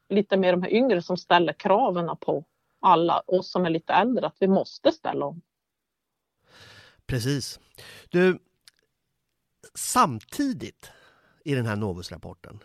[0.10, 2.44] lite mer de här yngre som ställer kraven på
[2.80, 5.42] alla oss som är lite äldre att vi måste ställa om.
[7.06, 7.60] Precis.
[8.10, 8.40] Du,
[9.76, 10.92] samtidigt
[11.44, 12.60] i den här Novus-rapporten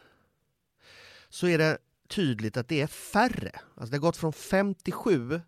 [1.29, 5.41] så är det tydligt att det är färre, alltså det har gått från 57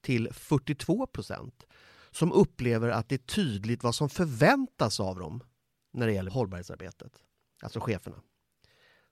[0.00, 1.66] till 42 procent
[2.10, 5.42] som upplever att det är tydligt vad som förväntas av dem
[5.92, 7.12] när det gäller hållbarhetsarbetet,
[7.62, 8.16] alltså cheferna.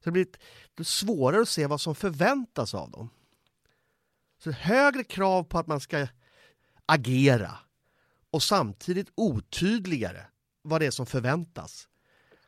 [0.05, 3.11] Så det blir svårare att se vad som förväntas av dem.
[4.39, 6.09] Så högre krav på att man ska
[6.87, 7.59] agera
[8.31, 10.27] och samtidigt otydligare
[10.63, 11.89] vad det är som förväntas.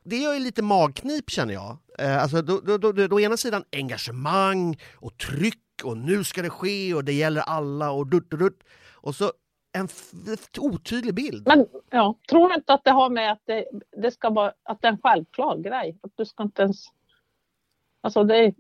[0.08, 1.76] Det gör ju lite magknip känner jag.
[1.98, 6.42] Eh, alltså, då, då, då, då, å ena sidan engagemang och tryck och nu ska
[6.42, 8.64] det ske och det gäller alla och dutt och dutt.
[8.94, 9.32] Och så
[9.72, 9.88] en
[10.58, 11.46] otydlig bild.
[11.46, 13.64] Men ja, tror du inte att det har med att det,
[13.96, 15.98] det ska vara att det är en självklar grej?
[16.02, 16.86] Att du ska inte ens...
[18.00, 18.54] Alltså det.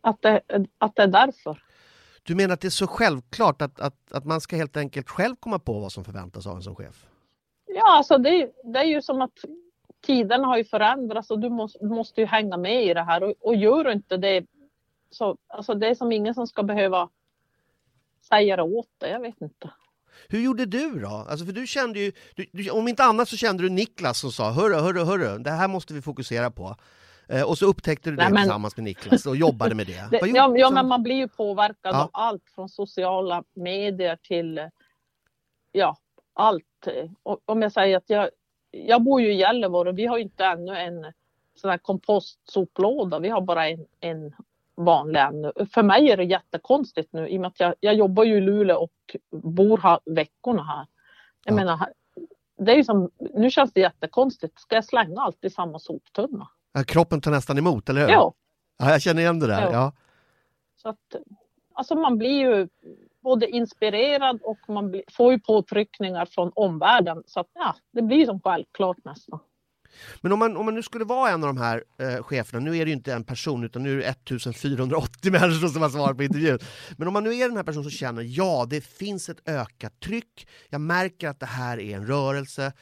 [0.00, 0.40] Att det,
[0.78, 1.62] att det är därför.
[2.22, 5.36] Du menar att det är så självklart att, att, att man ska helt enkelt själv
[5.36, 7.06] komma på vad som förväntas av en som chef?
[7.66, 9.44] Ja, alltså det, det är ju som att
[10.06, 13.22] tiderna har ju förändrats och du måste, du måste ju hänga med i det här
[13.22, 14.46] och, och gör du inte det
[15.10, 17.08] så alltså det är som ingen som ska behöva
[18.28, 19.10] säga det åt dig.
[19.10, 19.70] Jag vet inte.
[20.28, 21.08] Hur gjorde du då?
[21.08, 24.32] Alltså för du kände ju, du, du, om inte annat så kände du Niklas som
[24.32, 26.76] sa hörru, hörru, hörru, det här måste vi fokusera på.
[27.28, 30.08] Eh, och så upptäckte du det Nej, men- tillsammans med Niklas och jobbade med det.
[30.10, 32.02] det ja, ja, men man blir ju påverkad Ja.
[32.02, 34.60] av allt från sociala medier till
[35.72, 35.96] ja,
[36.32, 36.88] allt.
[37.22, 38.30] Och om jag säger att jag,
[38.86, 41.12] jag bor ju i Gällivare och vi har inte ännu en
[41.54, 43.18] sån här kompostsoplåda.
[43.18, 44.34] Vi har bara en, en
[44.74, 45.52] vanlig ännu.
[45.72, 48.40] För mig är det jättekonstigt nu i och med att jag, jag jobbar ju i
[48.40, 50.86] Luleå och bor här veckorna här.
[51.44, 51.56] Jag Ja.
[51.56, 51.92] menar,
[52.58, 54.58] det är ju som, nu känns det jättekonstigt.
[54.60, 56.48] Ska jag slänga allt i samma soptunna?
[56.72, 58.08] Ja, Kroppen tar nästan emot, eller hur?
[58.08, 58.32] Ja,
[58.78, 59.62] Ja, jag känner igen det där.
[59.62, 59.72] Ja.
[59.72, 59.92] Ja.
[60.76, 61.16] så att
[61.72, 62.68] alltså man blir ju
[63.26, 67.22] både inspirerad och man får ju påtryckningar från omvärlden.
[67.26, 69.38] Så att ja, det blir som självklart nästan.
[70.20, 72.76] Men om man, om man nu skulle vara en av de här eh, cheferna, nu
[72.76, 76.16] är det ju inte en person utan nu är det 1480 människor som har svarat
[76.16, 76.58] på intervjun.
[76.96, 80.00] Men om man nu är den här personen som känner ja, det finns ett ökat
[80.00, 82.72] tryck, jag märker att det här är en rörelse,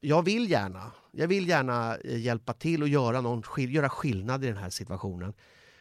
[0.00, 4.46] jag vill gärna, jag vill gärna eh, hjälpa till och göra, någon, göra skillnad i
[4.46, 5.34] den här situationen.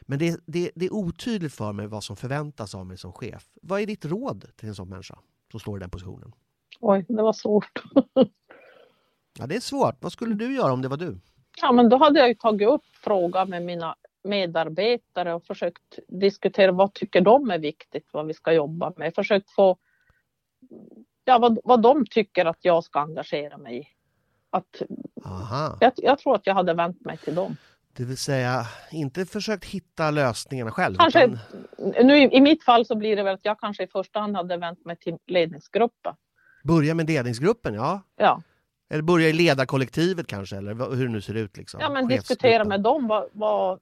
[0.09, 3.49] Men det, det, det är otydligt för mig vad som förväntas av mig som chef.
[3.61, 5.19] Vad är ditt råd till en sån människa
[5.51, 6.31] som står i den positionen?
[6.79, 7.83] Oj, det var svårt.
[9.39, 9.95] Ja, det är svårt.
[9.99, 11.19] Vad skulle du göra om det var du?
[11.61, 16.71] Ja, men då hade jag ju tagit upp frågan med mina medarbetare och försökt diskutera
[16.71, 19.15] vad tycker de är viktigt, vad vi ska jobba med.
[19.15, 19.77] Försökt få
[21.25, 23.87] ja, vad, vad de tycker att jag ska engagera mig i.
[24.49, 24.81] Att,
[25.25, 25.77] Aha.
[25.79, 27.55] jag, jag tror att jag hade vänt mig till dem.
[27.99, 30.95] Det vill säga, inte försökt hitta lösningarna själv.
[30.95, 34.19] Kanske, utan, nu, i, mitt fall så blir det väl att jag kanske i första
[34.19, 36.13] hand hade vänt mig till ledningsgruppen.
[36.63, 38.01] börja med ledningsgruppen, ja.
[38.15, 38.41] Ja,
[38.89, 41.57] Eller börja i ledarkollektivet kanske, eller hur det nu ser ut.
[41.57, 41.79] Liksom.
[41.79, 43.07] ja men diskutera med dem.
[43.07, 43.79] Vad, vad,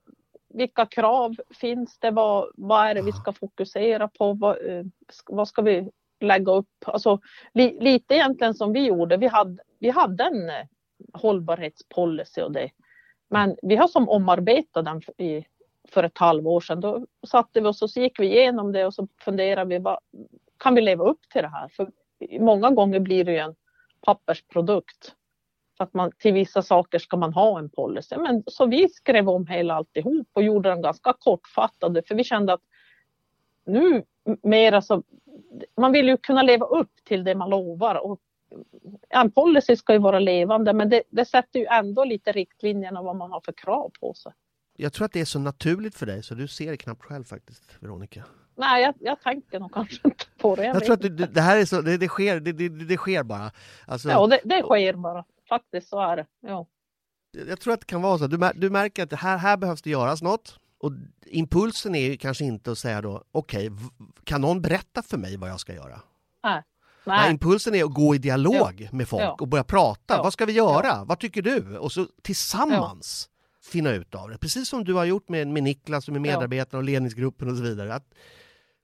[0.53, 2.11] vilka krav finns det?
[2.11, 4.33] Vad, vad är det vi ska fokusera på?
[4.33, 4.83] Vad, eh,
[5.25, 6.69] vad ska vi lägga upp?
[6.85, 7.19] Alltså,
[7.53, 9.17] li, lite egentligen som vi gjorde.
[9.17, 10.65] Vi hade, vi hade en eh,
[11.13, 12.69] hållbarhetspolicy och det.
[13.29, 15.45] Men vi har som omarbetat den för, i,
[15.89, 16.81] för ett halvår sedan.
[16.81, 19.79] Då satte vi oss och så gick vi igenom det och så funderade vi.
[19.79, 19.99] Vad,
[20.57, 21.67] kan vi leva upp till det här?
[21.67, 21.91] För
[22.39, 23.55] många gånger blir det ju en
[24.01, 25.15] pappersprodukt.
[25.77, 28.17] Så att man, till vissa saker ska man ha en policy.
[28.17, 32.53] Men, så vi skrev om hela alltihop och gjorde den ganska kortfattade för vi kände
[32.53, 32.61] att
[33.65, 34.03] nu
[34.43, 35.03] mera så,
[35.77, 38.19] man vill ju kunna leva upp till det man lovar och
[39.09, 43.15] en policy ska ju vara levande men det, det sätter ju ändå lite riktlinjerna vad
[43.15, 44.31] man har för krav på sig.
[44.77, 47.23] Jag tror att det är så naturligt för dig så du ser det knappt själv
[47.23, 48.23] faktiskt, Veronica.
[48.55, 50.65] Nej, jag, jag tänker nog kanske inte på det.
[50.65, 52.97] Jag, Jag tror att det, det här är så, det, det, sker, det, det, det
[52.97, 53.51] sker bara.
[53.85, 55.25] Alltså, Ja, det, det sker bara.
[55.49, 56.25] Faktiskt så är det.
[56.41, 56.67] Ja.
[57.47, 58.27] Jag tror att det kan vara så.
[58.27, 60.59] Du, du märker att här, här behövs det göras något.
[60.79, 60.91] Och
[61.25, 65.37] impulsen är ju kanske inte att säga då, okej, v- kan någon berätta för mig
[65.37, 66.01] vad jag ska göra?
[66.43, 66.63] Nej,
[67.07, 69.37] Nej, impulsen är att gå i dialog med folk Ja.
[69.39, 70.13] och börja prata.
[70.15, 70.23] Ja.
[70.23, 71.03] Vad ska vi göra?
[71.05, 71.77] Vad tycker du?
[71.77, 73.29] Och så tillsammans
[73.71, 74.37] finna ut av det.
[74.37, 76.33] Precis som du har gjort med, med Niklas och med Ja.
[76.33, 77.93] medarbetarna och ledningsgruppen och så vidare.
[77.95, 78.13] Att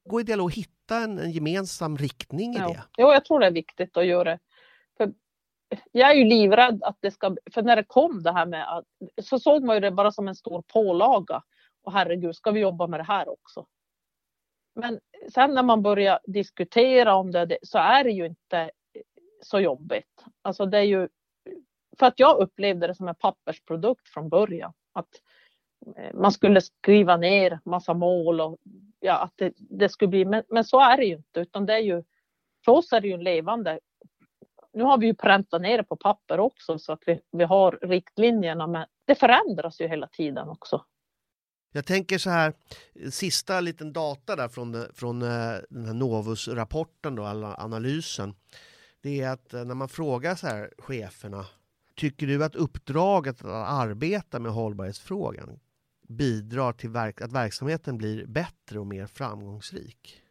[0.10, 2.68] gå i dialog och hitta en, en gemensam riktning i ja.
[2.68, 2.84] det.
[2.98, 4.40] Jo, jag tror det är viktigt att göra.
[4.98, 5.12] För
[5.92, 8.86] jag är ju livrädd att det ska, för när det kom det här med att,
[9.24, 11.42] så såg man ju det bara som en stor pålaga.
[11.84, 13.66] Och herregud, ska vi jobba med det här också?
[14.76, 15.00] Men
[15.34, 18.72] sen när man börjar diskutera om det så är det ju inte
[19.42, 20.26] så jobbigt.
[20.42, 21.10] Alltså det är ju,
[22.00, 24.74] för att jag upplevde det som en pappersprodukt från början.
[24.94, 25.10] Att
[25.98, 28.58] eh, man skulle skriva ner massa mål och
[29.00, 31.74] ja, att det, det skulle bli, men, men så är det ju inte, utan det
[31.74, 32.04] är ju,
[32.66, 33.80] för oss är det ju en levande
[34.74, 37.80] nu har vi ju präntat ner det på papper också så att vi, vi har
[37.82, 40.86] riktlinjerna men det förändras ju hela tiden också.
[41.76, 42.54] Jag tänker så här,
[43.10, 47.26] sista liten data där från, från eh, den här Novus-rapporten då,
[47.58, 48.36] analysen.
[49.02, 51.46] Det är att eh, när man frågar så här cheferna,
[51.96, 55.60] tycker du att uppdraget att arbeta med hållbarhetsfrågan
[56.08, 60.22] bidrar till verk att verksamheten blir bättre och mer framgångsrik?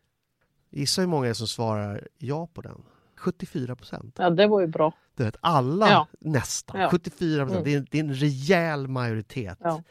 [0.71, 2.83] Gissa hur många är som svarar ja på den?
[3.17, 4.17] 74 procent.
[4.19, 4.93] Ja, det var ju bra.
[5.15, 6.09] Du vet, alla ja.
[6.21, 6.91] nästan, ja.
[6.91, 7.67] 74 procent.
[7.67, 7.81] Mm.
[7.81, 9.59] Det, det, är en rejäl majoritet.
[9.61, 9.83] Ja.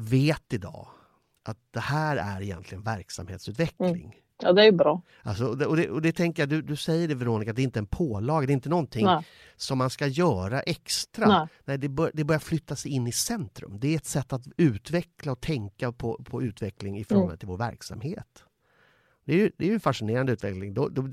[0.00, 0.88] Vet idag
[1.42, 4.04] att det här är egentligen verksamhetsutveckling.
[4.04, 4.18] Mm.
[4.42, 5.02] Ja, det är bra.
[5.22, 7.62] Alltså, och, det, och, det, och det tänker jag, du, du säger det Veronica, det
[7.62, 9.24] är inte en pålaga, det är inte någonting Nej.
[9.56, 11.28] som man ska göra extra.
[11.28, 11.46] Nej.
[11.64, 13.78] Nej det, bör, det börjar flytta sig in i centrum.
[13.80, 17.38] Det är ett sätt att utveckla och tänka på, på utveckling i förhållande mm.
[17.38, 18.44] till vår verksamhet.
[19.24, 20.74] Det är ju, det är en fascinerande utveckling.
[20.74, 21.08] Då, då...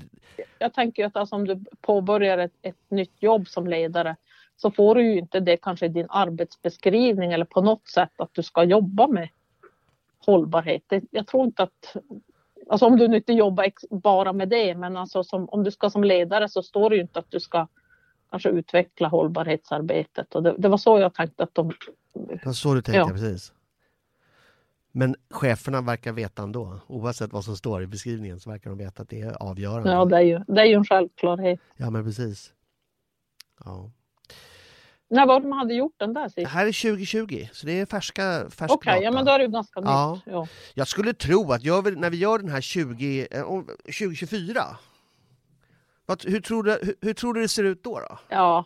[0.58, 4.16] Jag tänker att alltså, om du påbörjar ett, ett nytt jobb som ledare
[4.56, 8.30] så får du ju inte det kanske i din arbetsbeskrivning eller på något sätt att
[8.32, 9.28] du ska jobba med
[10.18, 10.82] hållbarhet.
[11.10, 11.96] Jag tror inte att,
[12.68, 16.04] alltså om du inte jobbar bara med det, men alltså som, om du ska som
[16.04, 17.66] ledare så står det ju inte att du ska
[18.30, 20.34] kanske utveckla hållbarhetsarbetet.
[20.34, 21.72] Och det, det var så jag tänkte att de...
[22.14, 23.08] Det var så du tänkte, ja.
[23.08, 23.52] precis.
[24.92, 29.02] Men cheferna verkar veta ändå, oavsett vad som står i beskrivningen så verkar de veta
[29.02, 29.90] att det är avgörande.
[29.90, 31.60] Ja, det är ju, det är ju en självklarhet.
[31.76, 32.52] Ja, men precis.
[33.64, 33.90] Ja.
[35.08, 36.36] När var det man hade gjort den där sist?
[36.36, 39.38] Det här är 2020, så det är färska, färska Okej, okay, ja men då är
[39.38, 40.12] det ganska ja.
[40.14, 40.22] nytt.
[40.26, 40.46] Ja.
[40.74, 43.26] Jag skulle tro att vi, när vi gör den här 20,
[43.84, 44.66] 2024, eh,
[46.06, 48.18] vad, hur, tror du, hur, hur, tror du det ser ut då, då?
[48.28, 48.64] Ja.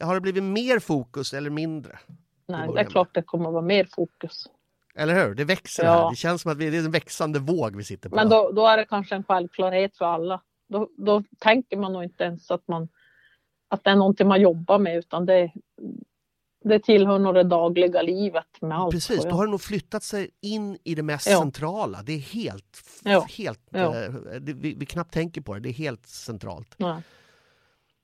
[0.00, 1.98] Har det blivit mer fokus eller mindre?
[2.46, 4.46] Nej, det är klart det kommer att vara mer fokus.
[4.94, 5.34] Eller hur?
[5.34, 5.92] Det växer ja.
[5.92, 6.10] här.
[6.10, 8.16] Det känns som att det är en växande våg vi sitter på.
[8.16, 10.40] Men då, då är det kanske en självklarhet för alla.
[10.68, 12.88] Då, då tänker man nog inte ens att, man,
[13.70, 15.52] att det är någonting man jobbar med utan det,
[16.64, 18.92] det tillhör nog det dagliga livet med allt.
[18.92, 21.38] Precis, då har det nog flyttat sig in i det mest ja.
[21.38, 22.02] centrala.
[22.02, 23.26] Det är helt, ja.
[23.38, 24.02] helt ja.
[24.02, 26.76] Eh, det, vi, vi, knappt tänker på det, det är helt centralt.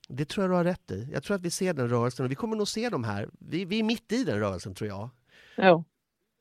[0.09, 1.09] Det tror jag du har rätt i.
[1.13, 3.29] Jag tror att vi ser den rörelsen och vi kommer nog se de här.
[3.39, 5.09] Vi, vi är mitt i den rörelsen tror jag.
[5.57, 5.85] Ja.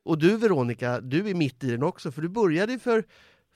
[0.06, 3.04] Och du Veronica, du är mitt i den också för du började för,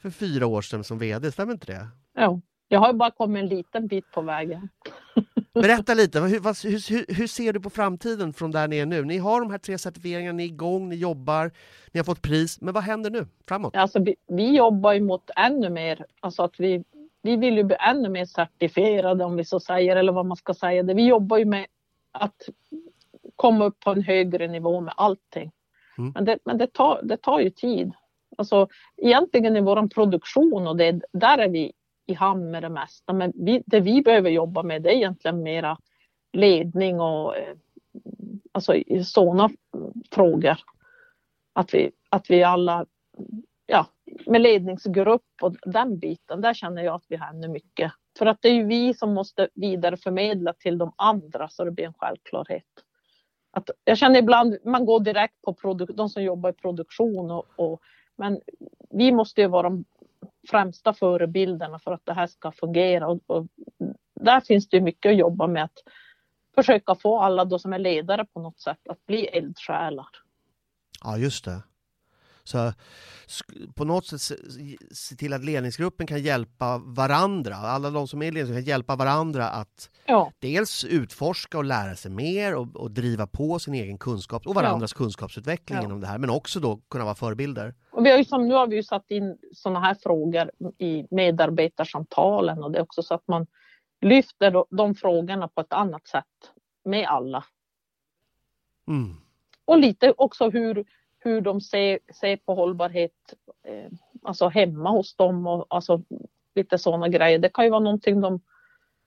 [0.02, 1.88] för fyra år sedan som VD, stämmer inte det?
[2.14, 4.70] Ja, jag har bara kommit en liten bit på vägen.
[5.54, 9.06] Berätta lite, hur, vad, hur, hur, ser du på framtiden från där ni är nu?
[9.06, 11.52] Ni har de här tre certifieringarna, ni är igång, ni jobbar,
[11.92, 13.76] ni har fått pris, men vad händer nu framåt?
[13.76, 16.84] Alltså, vi, vi jobbar ju mot ännu mer, alltså att vi,
[17.22, 20.54] vi vill ju bli ännu mer certifierade om vi så säger, eller vad man ska
[20.54, 20.84] säga.
[20.84, 21.66] Vi jobbar ju med
[22.12, 22.50] att
[23.36, 25.52] komma upp på en högre nivå med allting.
[25.98, 26.12] Mm.
[26.16, 27.92] Men, det, men det, tar, det tar ju tid.
[28.38, 31.72] Alltså, egentligen i vår produktion och det, där är vi
[32.10, 33.14] i hamn med det mesta.
[33.14, 35.78] Men vi, det vi behöver jobba med det är egentligen mera
[36.34, 37.56] ledning och eh,
[38.52, 39.50] alltså sådana
[40.12, 40.58] frågor.
[41.54, 42.86] Att vi, att vi alla,
[43.66, 43.86] ja,
[44.26, 47.92] med ledningsgrupp och den biten, där känner jag att vi har ännu mycket.
[48.18, 51.86] För att det är ju vi som måste vidareförmedla till de andra så det blir
[51.86, 52.66] en självklarhet.
[53.52, 57.46] Att jag känner ibland, man går direkt på produk, de som jobbar i produktion och,
[57.56, 57.82] och
[58.16, 58.42] men
[58.90, 59.86] vi måste ju vara de
[60.48, 63.48] främsta förebilderna för att det här ska fungera och, och
[64.16, 65.84] där finns det mycket att jobba med att
[66.56, 70.08] försöka få alla då som är ledare på något sätt att bli eldsjälar.
[71.04, 71.62] Ja, just det.
[72.44, 72.74] Så
[73.76, 74.40] på något sätt
[74.92, 78.96] se till att ledningsgruppen kan hjälpa varandra, alla de som är i ledningsgruppen kan hjälpa
[78.96, 80.32] varandra att ja.
[80.40, 84.92] dels utforska och lära sig mer och, och, driva på sin egen kunskap och varandras
[84.94, 84.98] ja.
[84.98, 85.86] kunskapsutveckling ja.
[85.86, 87.76] inom det här, men också då kunna vara förebilder.
[88.00, 91.06] Och vi har ju som, nu har vi ju satt in sådana här frågor i
[91.12, 93.48] medarbetarsamtalen och det är också så att man
[94.02, 96.52] lyfter de frågorna på ett annat sätt
[96.84, 97.46] med alla.
[98.88, 99.16] Mm.
[99.66, 100.86] Och lite också hur,
[101.20, 103.34] hur de ser, ser på hållbarhet
[103.64, 103.92] eh,
[104.24, 106.02] alltså hemma hos dem och alltså
[106.56, 107.40] lite sådana grejer.
[107.40, 108.42] Det kan ju vara någonting de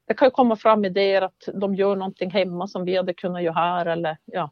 [0.07, 3.43] det kan ju komma fram idéer att de gör någonting hemma som vi hade kunnat
[3.43, 4.51] göra här eller ja.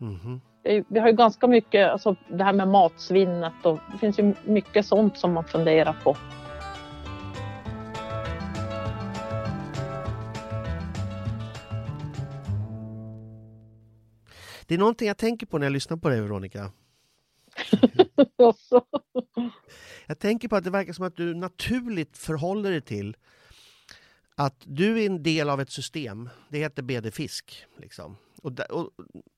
[0.00, 0.40] Mm.
[0.64, 4.86] Vi har ju ganska mycket, alltså det här med matsvinnet och det finns ju mycket
[4.86, 6.16] sånt som man funderar på.
[14.66, 16.72] Det är någonting jag tänker på när jag lyssnar på dig Veronica.
[20.06, 23.16] jag tänker på att det verkar som att du naturligt förhåller dig till
[24.34, 26.28] att du är en del av ett system.
[26.48, 27.64] Det heter BD Fisk.
[27.76, 28.16] Liksom.
[28.44, 28.90] Och, där, och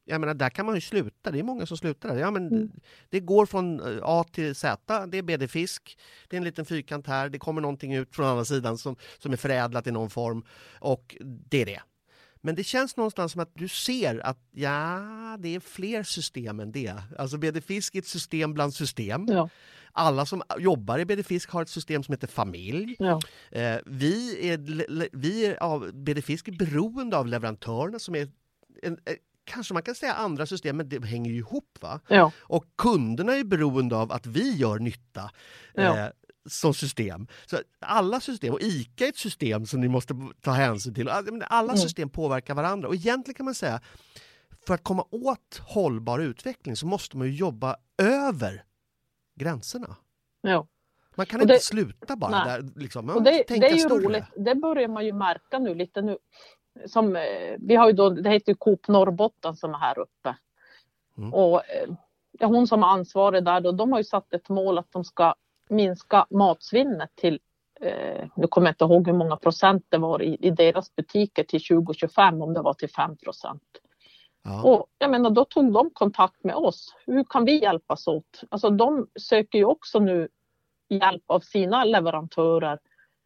[0.04, 1.30] jag menar, där kan man ju sluta.
[1.30, 2.16] Det är många som slutar där.
[2.16, 2.70] Ja, men mm.
[3.11, 5.07] Det går från eh, A till Z.
[5.07, 5.98] Det är BD Fisk.
[6.28, 7.28] Det är en liten fyrkant här.
[7.28, 10.44] Det kommer någonting ut från andra sidan som, som är förädlat i någon form.
[10.80, 11.80] Och det är det.
[12.40, 16.72] Men det känns någonstans som att du ser att ja, det är fler system än
[16.72, 16.94] det.
[17.18, 19.26] Alltså BD Fisk är ett system bland system.
[19.28, 19.48] Ja.
[19.92, 22.96] Alla som jobbar i BD Fisk har ett system som heter familj.
[22.98, 23.20] Ja.
[23.50, 24.59] Eh, vi är,
[25.16, 28.28] vi är av, BD Fisk är beroende av leverantörerna som är
[28.83, 29.14] en, eh,
[29.45, 31.79] kanske man kan säga andra system, men det hänger ju ihop.
[31.81, 32.01] Va?
[32.09, 32.33] Ja.
[32.39, 35.31] Och kunderna är beroende av att vi gör nytta.
[35.74, 35.99] Ja.
[35.99, 36.11] Eh,
[36.49, 37.27] som system.
[37.47, 41.09] Så alla system, och ICA är ett system som ni måste ta hänsyn till.
[41.09, 41.77] Alla mm.
[41.77, 43.81] system påverkar varandra och egentligen kan man säga
[44.66, 48.64] för att komma åt hållbar utveckling så måste man ju jobba över
[49.37, 49.97] gränserna.
[50.41, 50.68] Ja.
[51.16, 52.62] Man kan det, inte sluta bara nej.
[52.62, 52.81] där.
[52.81, 53.07] Liksom.
[53.07, 54.05] Man och det, det är ju större.
[54.05, 56.18] roligt, det börjar man ju märka nu lite nu.
[56.87, 60.37] Som, eh, vi har ju då, det heter ju Coop Norrbotten som är här uppe.
[61.18, 61.35] Mm.
[61.35, 61.62] Och
[62.39, 65.05] ja, hon som är ansvarig där då, de har ju satt ett mål att de
[65.05, 65.35] ska
[65.68, 67.41] minska matsvinnet till,
[67.81, 71.45] eh, nu kommer jag inte ihåg hur många procent det var i, i deras butiker
[71.45, 73.62] till 2025, om det var till 5 procent.
[74.43, 74.62] Ja.
[74.62, 76.95] Och jag menar, då tog de kontakt med oss.
[77.07, 78.43] Hur kan vi hjälpas åt?
[78.49, 80.29] Alltså de söker ju också nu
[80.89, 82.79] hjälp av sina leverantörer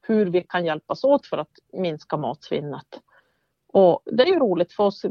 [0.03, 3.01] hur vi kan hjälpas åt för att minska matsvinnet.
[3.73, 5.05] Och det är ju roligt för oss.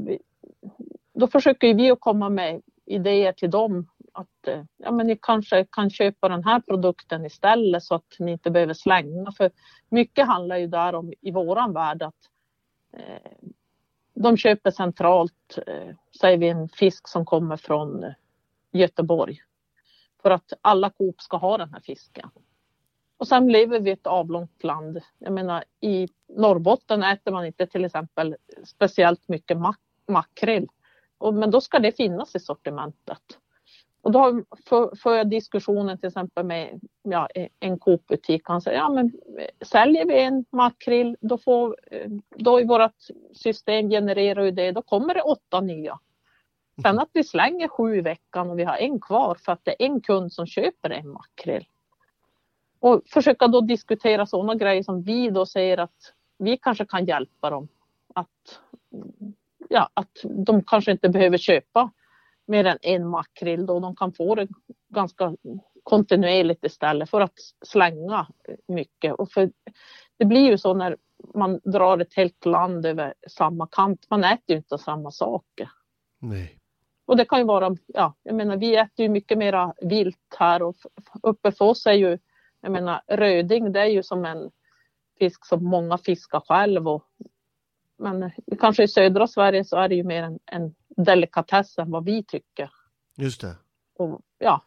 [1.13, 5.65] Då försöker vi att komma med idéer till dem att eh, ja, men ni kanske
[5.71, 9.31] kan köpa den här produkten istället så att ni inte behöver slänga.
[9.31, 9.51] För
[9.89, 12.29] mycket handlar ju där om i våran värld att
[12.93, 13.49] eh,
[14.13, 18.13] de köper centralt, eh, säger vi en fisk som kommer från eh,
[18.71, 19.37] Göteborg.
[20.21, 22.29] För att alla Coop ska ha den här fisken.
[23.19, 25.01] Och sen lever vi i ett avlångt land.
[25.17, 30.67] Jag menar i Norrbotten äter man inte till exempel speciellt mycket mak makrill.
[31.17, 33.21] Och, men då ska det finnas i sortimentet.
[34.01, 34.43] Och då
[35.03, 37.27] får jag diskussionen till exempel med ja,
[37.59, 38.41] en Coop-butik.
[38.45, 39.11] Han säger, ja men
[39.61, 41.75] säljer vi en makrill, då får,
[42.35, 42.95] då i vårt
[43.33, 45.99] system genererar ju det, då kommer det åtta nya.
[46.81, 49.83] Sen att vi slänger sju i veckan och vi har en kvar för att det
[49.83, 51.65] är en kund som köper en makrill.
[52.79, 57.49] Och försöka då diskutera sådana grejer som vi då säger att vi kanske kan hjälpa
[57.49, 57.67] dem.
[58.13, 58.59] Att,
[59.69, 60.11] ja, att
[60.45, 61.91] de kanske inte behöver köpa
[62.45, 63.79] mer än en makrill då.
[63.79, 64.47] De kan få det
[64.89, 65.35] ganska
[65.83, 68.27] kontinuerligt istället för att slänga
[68.67, 69.13] mycket.
[69.13, 69.51] Och för
[70.17, 70.97] det blir ju så när
[71.33, 74.05] man drar ett helt land över samma kant.
[74.09, 75.69] Man äter ju inte samma saker.
[76.19, 76.59] Nej.
[77.05, 80.61] Och det kan ju vara, ja, jag menar vi äter ju mycket mera vilt här
[80.61, 80.75] och
[81.23, 82.17] uppe för oss är ju,
[82.61, 84.51] jag menar röding det är ju som en
[85.19, 87.03] fisk som många fiskar själv och
[87.97, 92.05] men kanske i södra Sverige så är det ju mer en, en delikatess än vad
[92.05, 92.71] vi tycker.
[93.17, 93.55] Just det.
[93.97, 94.61] Och, ja,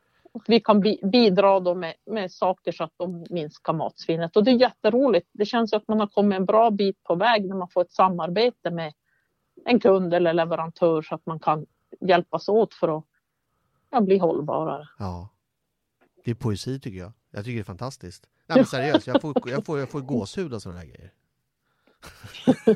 [0.46, 4.36] vi kan bi bidra då med, med saker så att de minskar matsvinnet.
[4.36, 5.28] Och det är jätteroligt.
[5.32, 7.92] Det känns att man har kommit en bra bit på väg när man får ett
[7.92, 8.92] samarbete med
[9.64, 11.66] en kund eller leverantör så att man kan
[12.00, 13.04] hjälpas åt för att
[13.90, 14.88] ja, bli hållbarare.
[14.98, 15.28] Ja.
[16.24, 17.12] Det är poesi tycker jag.
[17.34, 18.28] Jag tycker det är fantastiskt.
[18.46, 21.12] Nej, men seriöst, jag får, jag får, jag får gåshud av sådana här grejer.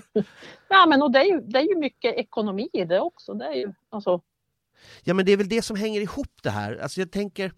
[0.69, 3.35] ja, men och det, är ju, det är ju mycket ekonomi i det också.
[3.35, 4.21] Det är ju, alltså...
[5.05, 6.77] Ja, men det är väl det som hänger ihop det här.
[6.77, 7.53] Alltså jag tänker,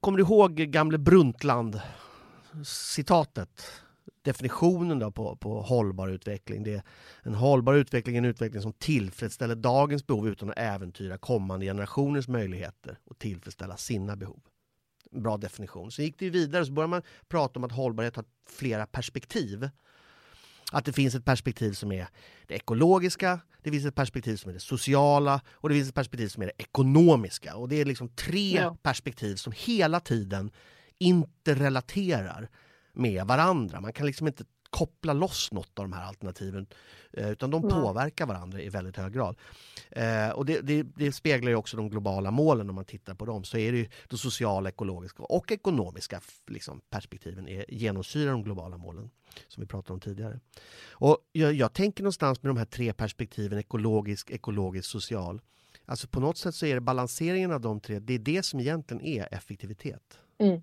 [0.00, 3.62] kommer du ihåg gamle Brundtland-citatet?
[4.22, 6.62] Definitionen då på, på hållbar utveckling.
[6.62, 6.82] Det är
[7.22, 12.28] en hållbar utveckling är en utveckling som tillfredsställer dagens behov utan att äventyra kommande generationers
[12.28, 14.40] möjligheter att tillfredsställa sina behov.
[15.14, 15.90] Bra definition.
[15.90, 19.68] Så gick det vidare så började man prata om att hållbarhet har flera perspektiv.
[20.72, 22.08] Att det finns ett perspektiv som är
[22.46, 26.28] det ekologiska, det finns ett perspektiv som är det sociala och det finns ett perspektiv
[26.28, 27.56] som är det ekonomiska.
[27.56, 28.76] Och det är liksom tre ja.
[28.82, 30.50] perspektiv som hela tiden
[30.98, 32.48] inte relaterar
[32.92, 33.80] med varandra.
[33.80, 34.44] Man kan liksom inte
[34.74, 36.66] koppla loss något av de här alternativen
[37.12, 37.70] eh, utan de Nej.
[37.70, 39.36] påverkar varandra i väldigt hög grad.
[39.90, 43.24] Eh, och det, det, det, speglar ju också de globala målen om man tittar på
[43.26, 43.44] dem.
[43.44, 48.76] Så är det ju de sociala, ekologiska och ekonomiska liksom, perspektiven är, genomsyrar de globala
[48.76, 49.10] målen
[49.48, 50.40] som vi pratade om tidigare.
[50.90, 55.40] Och jag, jag tänker någonstans med de här tre perspektiven ekologisk, ekologisk, social.
[55.86, 58.60] Alltså på något sätt så är det balanseringen av de tre, det är det som
[58.60, 60.18] egentligen är effektivitet.
[60.38, 60.62] Mm.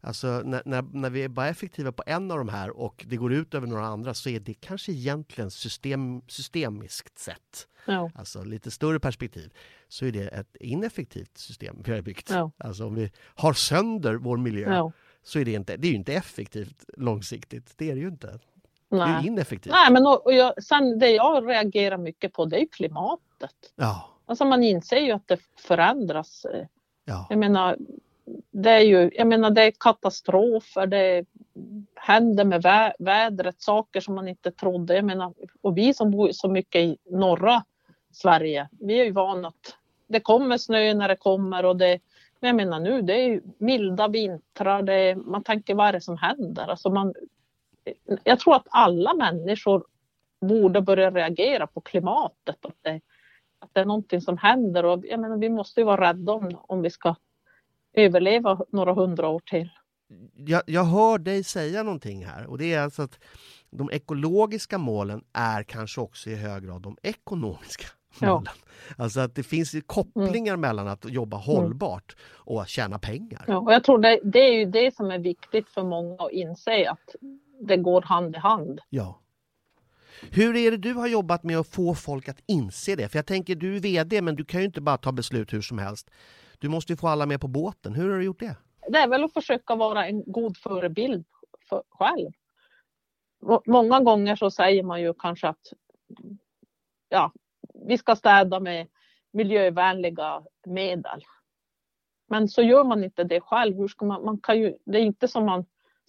[0.00, 3.16] Alltså när, när, när vi är bara effektiva på en av de här och det
[3.16, 8.10] går ut över några andra så är det kanske egentligen system, systemiskt sett, Ja.
[8.14, 9.52] alltså lite större perspektiv,
[9.88, 12.30] så är det ett ineffektivt system vi har byggt.
[12.30, 12.50] Ja.
[12.58, 14.92] Alltså om vi har sönder vår miljö Ja.
[15.22, 17.72] så är det, inte, det är ju inte effektivt långsiktigt.
[17.76, 18.38] Det är det ju inte.
[18.90, 19.26] Det är Nej.
[19.26, 19.72] ineffektivt.
[19.72, 23.72] Nej, men och, och jag, sen det jag reagerar mycket på det är klimatet.
[23.76, 26.46] Ja, Alltså man inser ju att det förändras.
[27.04, 27.76] ja, Jag menar,
[28.50, 31.24] det är ju, jag menar det är katastrofer, det
[31.94, 34.94] händer med vä vädret, saker som man inte trodde.
[34.94, 37.64] Jag menar, och vi som bor så mycket i norra
[38.12, 39.76] Sverige, vi är ju vana att
[40.06, 42.00] det kommer snö när det kommer och det,
[42.40, 46.00] men jag menar nu, det är ju milda vintrar, det man tänker vad är det
[46.00, 46.66] som händer?
[46.68, 47.14] Alltså man,
[48.24, 49.84] jag tror att alla människor
[50.40, 53.00] borde börja reagera på klimatet, att det,
[53.58, 56.58] att det är någonting som händer och jag menar, vi måste ju vara rädda om,
[56.62, 57.14] om vi ska
[57.92, 59.68] överleva några hundra år till.
[60.34, 63.18] jag, jag hör dig säga någonting här och det är alltså att
[63.70, 67.86] de ekologiska målen är kanske också i hög grad de ekonomiska
[68.20, 68.34] Ja.
[68.34, 68.52] målen.
[68.96, 73.44] Alltså att det finns kopplingar mellan att jobba hållbart och att tjäna pengar.
[73.46, 76.32] Ja, och jag tror det, det är ju det som är viktigt för många att
[76.32, 77.14] inse att
[77.60, 78.80] det går hand i hand.
[78.88, 79.20] Ja.
[80.30, 83.08] Hur är det du har jobbat med att få folk att inse det?
[83.08, 85.60] För jag tänker, du är VD, men du kan ju inte bara ta beslut hur
[85.60, 86.10] som helst.
[86.58, 87.94] Du måste ju få alla med på båten.
[87.94, 88.56] Hur har du gjort det?
[88.88, 91.26] Det är väl att försöka vara en god förebild
[91.68, 92.30] för själv.
[93.66, 95.72] Många gånger så säger man ju kanske att
[97.08, 97.32] ja,
[97.86, 98.88] vi ska städa med
[99.32, 101.24] miljövänliga medel.
[102.28, 103.76] Men så gör man inte det själv.
[103.76, 105.64] Hur ska man, man kan ju, det är inte som man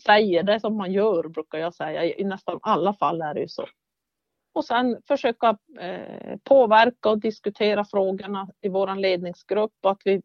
[0.05, 2.03] säger, det är som man gör brukar jag säga.
[2.03, 3.65] I nästan alla fall är det ju så.
[4.53, 10.21] Och sen försöka eh, påverka och diskutera frågorna i vår ledningsgrupp och att vi,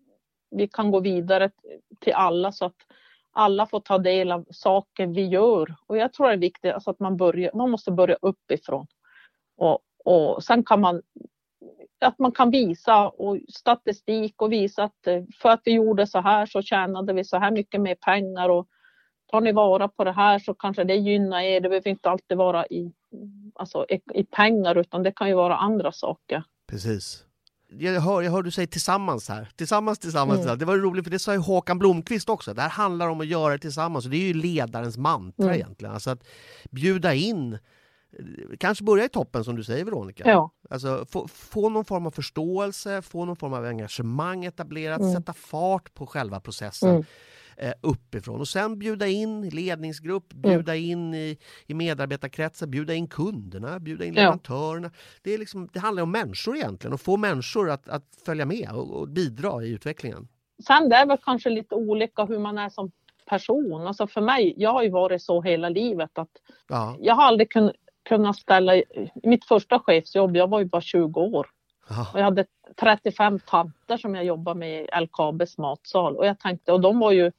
[0.56, 1.50] vi kan gå vidare
[2.00, 2.76] till alla så att
[3.32, 5.74] alla får ta del av saker vi gör.
[5.86, 8.86] Och jag tror det är viktigt alltså att man, börjar, man måste börja uppifrån.
[9.56, 11.02] Och, och sen kan man
[12.00, 16.20] att man kan visa och statistik och visa att eh, för att vi gjorde så
[16.20, 18.68] här så tjänade vi så här mycket mer pengar och
[19.30, 21.60] tar ni vara på det här så kanske det gynnar er.
[21.60, 22.92] Det behöver inte alltid vara i,
[23.54, 26.42] alltså, i pengar utan det kan ju vara andra saker.
[26.70, 27.24] Precis.
[27.78, 29.48] Jag hör, jag hör du säga tillsammans här.
[29.56, 30.40] Tillsammans, tillsammans.
[30.46, 30.58] Mm.
[30.58, 32.54] Det var roligt för det sa ju Håkan Blomqvist också.
[32.54, 35.54] Det här handlar om att göra det tillsammans och det är ju ledarens mantra Mm.
[35.54, 35.94] egentligen.
[35.94, 36.24] Alltså att
[36.70, 37.58] bjuda in,
[38.58, 40.24] kanske börja i toppen som du säger Veronica.
[40.26, 45.12] Ja, Alltså få, få någon form av förståelse, få någon form av engagemang etablerat, Mm.
[45.14, 47.04] sätta fart på själva processen Mm.
[47.56, 48.40] Eh, uppifrån.
[48.40, 54.14] Och sen bjuda in ledningsgrupp, bjuda in i, i medarbetarkretsar, bjuda in kunderna, bjuda in
[54.14, 54.90] leverantörerna.
[55.22, 58.70] Det, är liksom, det handlar om människor egentligen och få människor att, att följa med
[58.72, 60.28] och, och bidra i utvecklingen.
[60.66, 62.90] Sen det är väl kanske lite olika hur man är som
[63.26, 63.86] person.
[63.86, 66.30] Alltså för mig, jag har ju varit så hela livet att
[66.68, 67.72] Ja, jag har aldrig kun,
[68.08, 68.82] kunnat ställa,
[69.22, 71.46] mitt första chefsjobb, jag var ju bara 20 år.
[71.88, 72.46] Ja, och jag hade
[72.80, 76.16] 35 tanter som jag jobbade med i LKABs matsal.
[76.16, 77.32] Och jag tänkte, och de var ju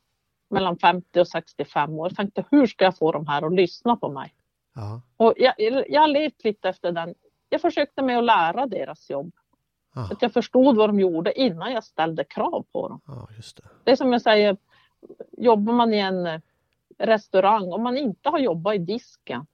[0.49, 2.07] mellan 50 och 65 år.
[2.09, 4.33] Jag tänkte, hur ska jag få de här att lyssna på mig?
[4.75, 5.53] ja, Och jag,
[5.89, 7.15] jag har levt lite efter den.
[7.49, 9.33] Jag försökte med att lära deras jobb.
[9.95, 13.27] ja, Att jag förstod vad de gjorde innan jag ställde krav på dem.
[13.37, 13.63] just det.
[13.83, 14.57] Det är som jag säger,
[15.37, 16.39] jobbar man i en eh,
[16.97, 19.45] restaurang, om man inte har jobbat i disken,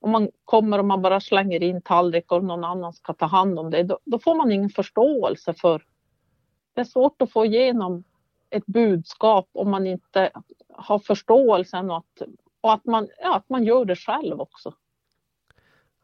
[0.00, 3.58] om man kommer och man bara slänger in tallrik och någon annan ska ta hand
[3.58, 5.82] om det, då, då får man ingen förståelse för...
[6.74, 8.04] Det är svårt att få igenom
[8.56, 10.30] ett budskap om man inte
[10.68, 12.22] har förståelsen och att,
[12.60, 14.74] och att, man, ja, att man gör det själv också.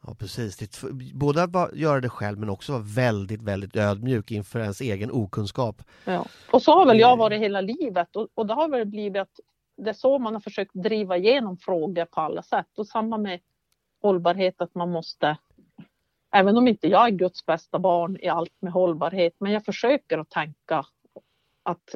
[0.07, 0.57] Ja, precis.
[0.57, 0.83] Det
[1.15, 5.83] både att göra det själv men också vara väldigt, väldigt ödmjuk inför ens egen okunskap.
[6.05, 6.27] Ja.
[6.51, 9.41] Och så har väl jag varit hela livet och, och det har väl blivit att
[9.77, 12.79] det är så man har försökt driva igenom frågor på alla sätt.
[12.79, 13.41] Och samma med
[14.03, 15.37] hållbarhet att man måste,
[16.35, 20.19] även om inte jag är Guds bästa barn i allt med hållbarhet, men jag försöker
[20.19, 20.85] att tänka
[21.63, 21.95] att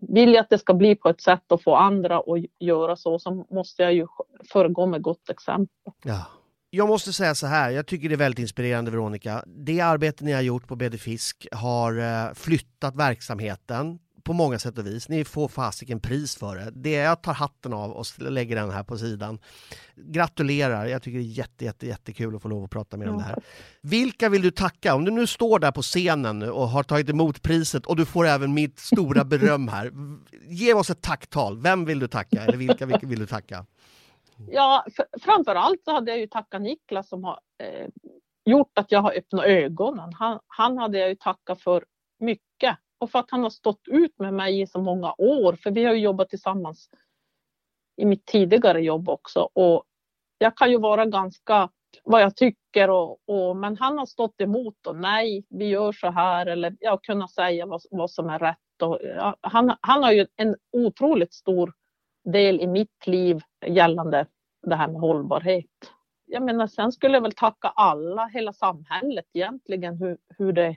[0.00, 3.18] vill jag att det ska bli på ett sätt och få andra att göra så,
[3.18, 4.06] så måste jag ju
[4.52, 5.92] föregå med gott exempel.
[6.04, 6.26] Ja.
[6.72, 9.44] Jag måste säga så här, jag tycker det är väldigt inspirerande Veronica.
[9.46, 14.78] Det arbete ni har gjort på BD Fisk har eh, flyttat verksamheten på många sätt
[14.78, 15.08] och vis.
[15.08, 16.70] Ni får fasiken pris för det.
[16.74, 16.90] det.
[16.90, 19.38] Jag tar hatten av och lägger den här på sidan.
[19.96, 23.18] Gratulerar, jag tycker det är jätte, jätte, jättekul att få lov att prata med om
[23.18, 23.42] det här.
[23.82, 24.94] Vilka vill du tacka?
[24.94, 28.26] Om du nu står där på scenen och har tagit emot priset och du får
[28.26, 29.92] även mitt stora beröm här.
[30.48, 31.58] Ge oss ett tacktal.
[31.58, 32.42] Vem vill du tacka?
[32.42, 33.66] Eller vilka, vilka vill du tacka?
[34.48, 37.88] Ja, för, framför allt så hade jag ju tackat Niklas som har eh,
[38.44, 40.12] gjort att jag har öppnat ögonen.
[40.12, 41.84] Han, han hade jag ju tackat för
[42.18, 42.49] mycket
[43.00, 45.52] och för att han har stått ut med mig i så många år.
[45.52, 46.90] För vi har ju jobbat tillsammans
[47.96, 49.48] i mitt tidigare jobb också.
[49.52, 49.84] Och
[50.38, 51.70] jag kan ju vara ganska
[52.04, 56.10] vad jag tycker och, och, men han har stått emot och nej, vi gör så
[56.10, 58.82] här eller jag kunna säga vad, vad som är rätt.
[58.82, 61.72] Och, ja, han, han har ju en otroligt stor
[62.24, 64.26] del i mitt liv gällande
[64.62, 65.66] det här med hållbarhet.
[66.26, 70.76] Jag menar, sen skulle jag väl tacka alla, hela samhället egentligen, hur, hur det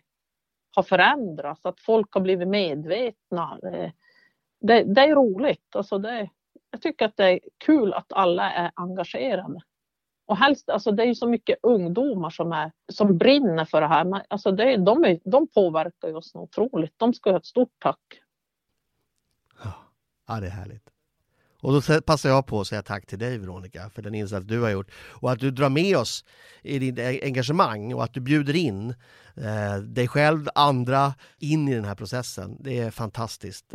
[0.75, 3.59] har förändrats, att folk har blivit medvetna.
[3.63, 3.91] Eh,
[4.59, 5.75] det, det är roligt.
[5.75, 6.29] Alltså det,
[6.71, 9.61] jag tycker att det är kul att alla är engagerade.
[10.25, 13.87] Och helst, alltså det är ju så mycket ungdomar som, är, som brinner för det
[13.87, 14.05] här.
[14.05, 16.93] Men alltså det, de, är, de påverkar ju oss otroligt.
[16.97, 18.21] De ska ha ett stort tack.
[20.27, 20.92] Ja, det är härligt.
[21.63, 24.61] Och då passar jag på att säga tack till dig Veronica för den insats du
[24.61, 26.25] har gjort och att du drar med oss
[26.61, 28.95] i ditt engagemang och att du bjuder in
[29.37, 32.57] eh, dig själv, andra in i den här processen.
[32.59, 33.65] Det är fantastiskt.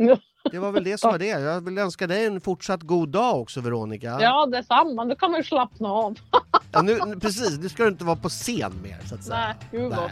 [0.51, 1.25] Det var väl det som var det.
[1.25, 4.17] Jag vill önska dig en fortsatt god dag också Veronica.
[4.21, 5.03] Ja, detsamma.
[5.03, 6.19] Nu kan man ju slappna av.
[6.71, 9.37] ja, nu, precis, nu ska du inte vara på scen mer så att säga.
[9.37, 10.11] Nej, gud vad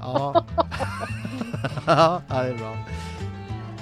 [0.00, 0.44] Ja.
[1.86, 2.76] ja, det är bra.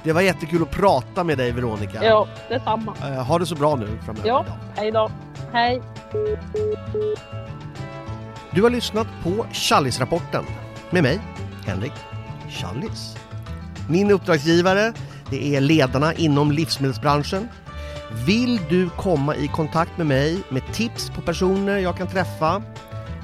[0.04, 2.04] Det var jättekul att prata med dig Veronica.
[2.04, 2.94] Ja, detsamma.
[3.02, 4.28] Eh, ha det så bra nu framöver.
[4.28, 4.44] Ja,
[4.76, 5.10] hej då.
[5.52, 5.82] Hej.
[8.50, 10.44] Du har lyssnat på Challis-rapporten
[10.90, 11.20] med mig,
[11.66, 11.92] Henrik
[12.48, 13.16] Challis.
[13.88, 14.92] Min uppdragsgivare,
[15.30, 17.48] det är ledarna inom livsmedelsbranschen.
[18.26, 22.62] Vill du komma i kontakt med mig med tips på personer jag kan träffa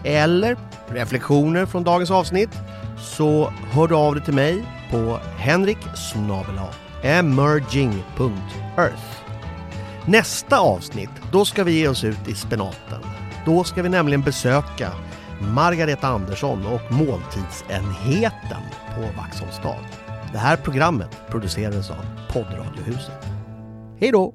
[0.04, 0.56] eller
[0.88, 2.50] reflektioner från dagens avsnitt
[3.00, 5.78] så hör du av dig till mig på henrik
[7.02, 9.20] emerging.earth.
[10.06, 13.02] Nästa avsnitt, då ska vi ge oss ut i spenaten.
[13.46, 14.92] Då ska vi nämligen besöka
[15.40, 18.62] Margareta Andersson och måltidsenheten
[18.94, 19.84] på Vaxholmsstad.
[20.32, 23.26] Det här programmet producerades av Poddradiohuset.
[24.00, 24.34] Hej då!